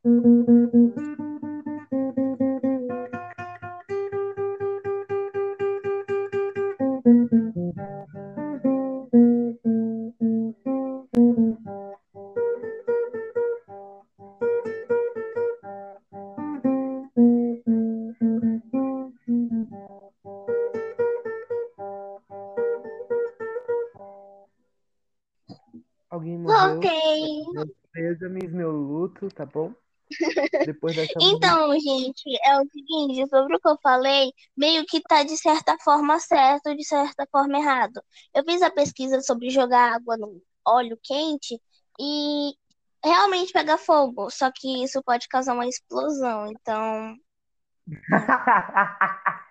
Tá 29.27 29.45
bom? 29.45 29.73
Depois 30.65 30.95
dessa 30.95 31.13
Então, 31.19 31.73
gente, 31.73 32.23
é 32.43 32.57
o 32.57 32.65
seguinte, 32.69 33.27
sobre 33.29 33.55
o 33.55 33.59
que 33.59 33.67
eu 33.67 33.77
falei, 33.81 34.31
meio 34.55 34.85
que 34.85 35.01
tá 35.01 35.23
de 35.23 35.35
certa 35.37 35.77
forma 35.83 36.19
certo, 36.19 36.75
de 36.75 36.85
certa 36.85 37.27
forma 37.31 37.57
errado. 37.57 38.01
Eu 38.33 38.43
fiz 38.43 38.61
a 38.61 38.71
pesquisa 38.71 39.21
sobre 39.21 39.49
jogar 39.49 39.95
água 39.95 40.17
no 40.17 40.41
óleo 40.65 40.97
quente 41.03 41.59
e 41.99 42.53
realmente 43.03 43.51
pega 43.51 43.77
fogo, 43.77 44.29
só 44.29 44.51
que 44.53 44.83
isso 44.83 45.01
pode 45.03 45.27
causar 45.27 45.53
uma 45.53 45.67
explosão. 45.67 46.47
Então, 46.47 47.15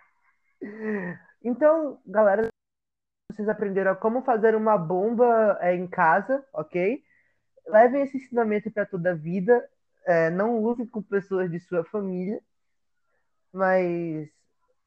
Então, 1.42 2.00
galera, 2.06 2.48
vocês 3.30 3.48
aprenderam 3.48 3.94
como 3.96 4.22
fazer 4.22 4.54
uma 4.54 4.76
bomba 4.76 5.58
é, 5.60 5.74
em 5.74 5.86
casa, 5.86 6.44
ok? 6.52 7.02
Levem 7.68 8.02
esse 8.02 8.16
ensinamento 8.16 8.70
para 8.70 8.86
toda 8.86 9.12
a 9.12 9.14
vida. 9.14 9.68
É, 10.04 10.30
não 10.30 10.58
usem 10.62 10.86
com 10.86 11.02
pessoas 11.02 11.50
de 11.50 11.60
sua 11.60 11.84
família, 11.84 12.40
mas 13.52 14.28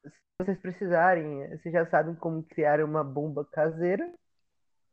se 0.04 0.12
vocês 0.40 0.58
precisarem, 0.58 1.48
vocês 1.50 1.72
já 1.72 1.86
sabem 1.86 2.14
como 2.16 2.42
criar 2.42 2.80
uma 2.82 3.04
bomba 3.04 3.44
caseira. 3.44 4.12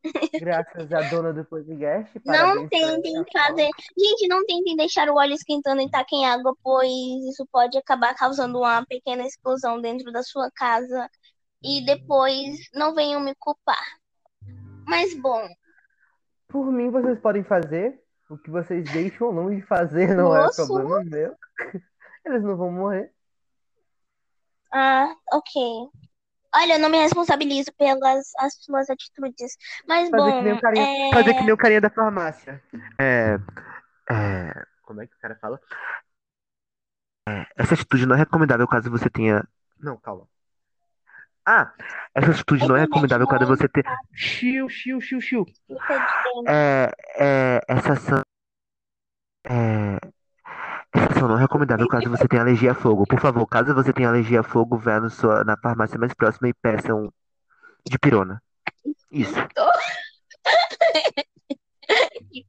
Graças 0.39 0.93
à 0.93 1.01
dona 1.09 1.33
do 1.33 1.43
podcast. 1.43 2.21
não 2.25 2.67
tentem 2.69 3.23
fazer. 3.33 3.69
Gente, 3.97 4.27
não 4.27 4.45
tentem 4.45 4.75
deixar 4.75 5.09
o 5.09 5.15
óleo 5.15 5.33
esquentando 5.33 5.81
e 5.81 5.89
tacar 5.89 6.13
em 6.13 6.25
água, 6.25 6.55
pois 6.63 6.89
isso 7.29 7.45
pode 7.51 7.77
acabar 7.77 8.15
causando 8.15 8.59
uma 8.59 8.85
pequena 8.85 9.25
explosão 9.25 9.81
dentro 9.81 10.11
da 10.11 10.23
sua 10.23 10.49
casa 10.51 11.09
e 11.61 11.85
depois 11.85 12.69
não 12.73 12.93
venham 12.93 13.19
me 13.19 13.35
culpar. 13.35 13.83
Mas 14.87 15.13
bom, 15.19 15.45
Por 16.49 16.71
mim, 16.71 16.89
vocês 16.89 17.19
podem 17.19 17.43
fazer. 17.43 18.01
O 18.29 18.37
que 18.37 18.49
vocês 18.49 18.83
deixam 18.91 19.27
ou 19.27 19.33
não 19.33 19.49
de 19.49 19.61
fazer 19.61 20.13
não 20.15 20.29
Nossa. 20.29 20.61
é 20.61 20.65
problema 20.65 21.03
meu. 21.03 21.35
Eles 22.25 22.43
não 22.43 22.57
vão 22.57 22.71
morrer. 22.71 23.11
ah, 24.71 25.15
ok. 25.31 25.89
Olha, 26.55 26.73
eu 26.73 26.79
não 26.79 26.89
me 26.89 26.97
responsabilizo 26.97 27.71
pelas 27.73 28.31
as 28.39 28.55
suas 28.55 28.89
atitudes. 28.89 29.55
Mas 29.87 30.09
Fazer 30.09 30.31
bom, 30.31 30.37
que 30.37 30.43
nem 30.43 30.53
o 30.53 30.61
carinha, 30.61 31.07
é... 31.07 31.13
fazer 31.13 31.33
que 31.35 31.43
nem 31.43 31.53
o 31.53 31.57
carinha 31.57 31.81
da 31.81 31.89
farmácia. 31.89 32.63
É, 32.99 33.35
é, 34.11 34.65
como 34.81 35.01
é 35.01 35.07
que 35.07 35.15
o 35.15 35.19
cara 35.19 35.37
fala? 35.39 35.59
É, 37.27 37.45
essa 37.57 37.75
atitude 37.75 38.07
não 38.07 38.15
é 38.15 38.19
recomendável 38.19 38.67
caso 38.67 38.89
você 38.89 39.09
tenha. 39.09 39.47
Não, 39.79 39.97
calma. 39.97 40.27
Ah, 41.51 41.73
essa 42.13 42.29
atitude 42.29 42.67
não 42.67 42.75
é 42.75 42.81
recomendável 42.81 43.25
quando 43.25 43.47
você 43.47 43.67
tem. 43.67 43.81
Chiu, 44.13 44.69
chiu, 44.69 45.01
chiu, 45.01 45.19
chiu. 45.19 45.45
É, 46.47 46.91
é, 47.17 47.61
essa 47.67 47.93
ação, 47.93 48.21
é, 49.49 49.97
essa 50.93 51.09
ação 51.11 51.27
não 51.27 51.37
é 51.37 51.41
recomendável 51.41 51.87
caso 51.87 52.07
você 52.07 52.27
tenha 52.27 52.43
alergia 52.43 52.71
a 52.73 52.75
fogo. 52.75 53.05
Por 53.07 53.19
favor, 53.19 53.47
caso 53.47 53.73
você 53.73 53.91
tenha 53.91 54.09
alergia 54.09 54.41
a 54.41 54.43
fogo, 54.43 54.77
vá 54.77 54.99
no 54.99 55.09
sua, 55.09 55.43
na 55.43 55.57
farmácia 55.57 55.97
mais 55.97 56.13
próxima 56.13 56.49
e 56.49 56.53
peça 56.53 56.93
um 56.93 57.09
de 57.89 57.97
pirona. 57.97 58.39
Isso. 59.11 59.33
De 62.31 62.45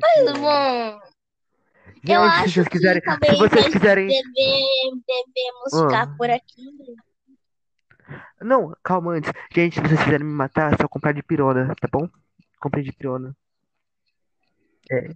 Mas 0.00 0.14
pirona. 0.18 0.38
bom, 0.40 1.00
Gente, 2.04 2.10
eu 2.12 2.20
se 2.22 2.26
acho 2.28 2.48
vocês 2.54 2.68
quiserem, 2.68 3.00
que 3.00 3.06
talvez 3.06 3.32
se 3.32 3.38
vocês 3.38 3.68
quiserem, 3.68 4.06
deve- 4.08 5.02
devemos 5.06 5.72
Ah. 5.74 5.80
ficar 5.88 6.16
por 6.16 6.28
aqui. 6.30 6.96
Não, 8.40 8.76
calma 8.82 9.12
antes. 9.12 9.32
Gente, 9.54 9.74
se 9.74 9.80
vocês 9.80 10.02
quiserem 10.02 10.26
me 10.26 10.32
matar, 10.32 10.72
é 10.72 10.76
só 10.76 10.88
comprar 10.88 11.12
de 11.12 11.22
pirona, 11.22 11.74
tá 11.80 11.88
bom? 11.90 12.08
Comprei 12.60 12.84
de 12.84 12.92
pirona. 12.92 13.36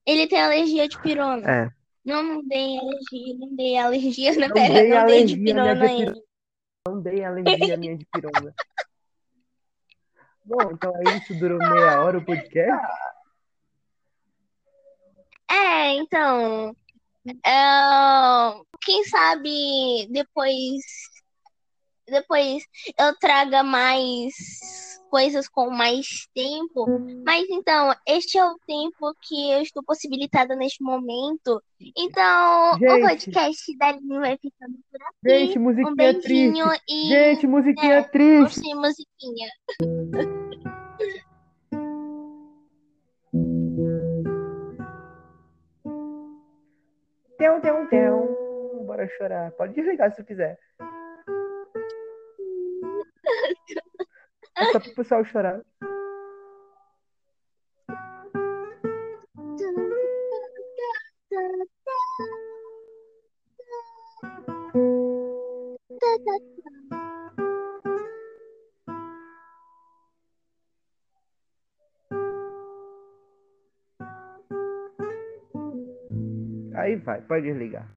Ele 0.07 0.27
tem 0.27 0.41
alergia 0.41 0.89
de 0.89 1.01
pirona. 1.01 1.49
É. 1.49 1.71
Não, 2.05 2.23
não 2.23 2.49
dei 2.49 2.79
alergia, 2.79 3.39
não 3.39 3.57
dei 3.57 3.79
alergia, 3.79 4.33
né? 4.37 4.49
Não 4.49 4.55
dei 4.55 4.89
não 4.89 5.07
dei 5.07 5.25
de 5.25 5.37
pirona 5.37 5.85
ainda. 5.85 6.15
Não 6.87 7.03
dei 7.03 7.25
alergia 7.25 7.77
minha 7.77 7.97
de 7.97 8.07
pirona. 8.07 8.55
Bom, 10.45 10.73
então 10.73 10.93
é 10.97 11.17
isso. 11.17 11.39
Durou 11.39 11.59
meia 11.59 12.03
hora 12.03 12.19
o 12.19 12.25
podcast. 12.25 12.87
É, 15.51 15.93
então. 15.95 16.75
é, 17.47 18.61
quem 18.83 19.05
sabe 19.05 20.09
depois. 20.11 20.83
Depois 22.11 22.65
eu 22.99 23.17
traga 23.19 23.63
mais 23.63 24.35
coisas 25.11 25.49
com 25.49 25.71
mais 25.71 26.29
tempo. 26.35 26.87
Mas 27.25 27.45
então, 27.51 27.93
este 28.07 28.39
é 28.39 28.45
o 28.45 28.57
tempo 28.67 29.13
que 29.23 29.51
eu 29.53 29.61
estou 29.63 29.83
possibilitada 29.83 30.55
neste 30.55 30.83
momento. 30.83 31.61
Então, 31.97 32.73
o 32.75 32.79
Gente. 32.79 33.01
podcast 33.01 33.77
da 33.79 33.89
Aline 33.89 34.19
vai 34.21 34.39
ficando 34.39 34.75
por 34.91 35.01
aqui. 35.03 35.47
Gente, 35.47 35.59
Um 35.59 35.63
musiquinha 35.63 35.95
beijinho 35.97 36.67
triste. 36.69 36.85
e 36.89 37.09
Gente, 37.09 37.47
musiquinha 37.47 37.95
é, 37.95 38.03
triste. 38.03 38.61
curte 38.61 38.75
musiquinha. 38.75 39.49
Teu, 47.39 47.61
teu, 47.61 47.89
teu. 47.89 48.83
Bora 48.87 49.09
chorar. 49.17 49.51
Pode 49.53 49.75
desligar 49.75 50.15
se 50.15 50.23
quiser. 50.25 50.59
É 54.57 54.65
só 54.73 54.81
pro 54.81 54.95
pessoal 54.95 55.25
chorar. 55.25 55.61
Aí 76.75 76.97
vai, 76.97 77.21
pode 77.23 77.43
desligar. 77.43 77.89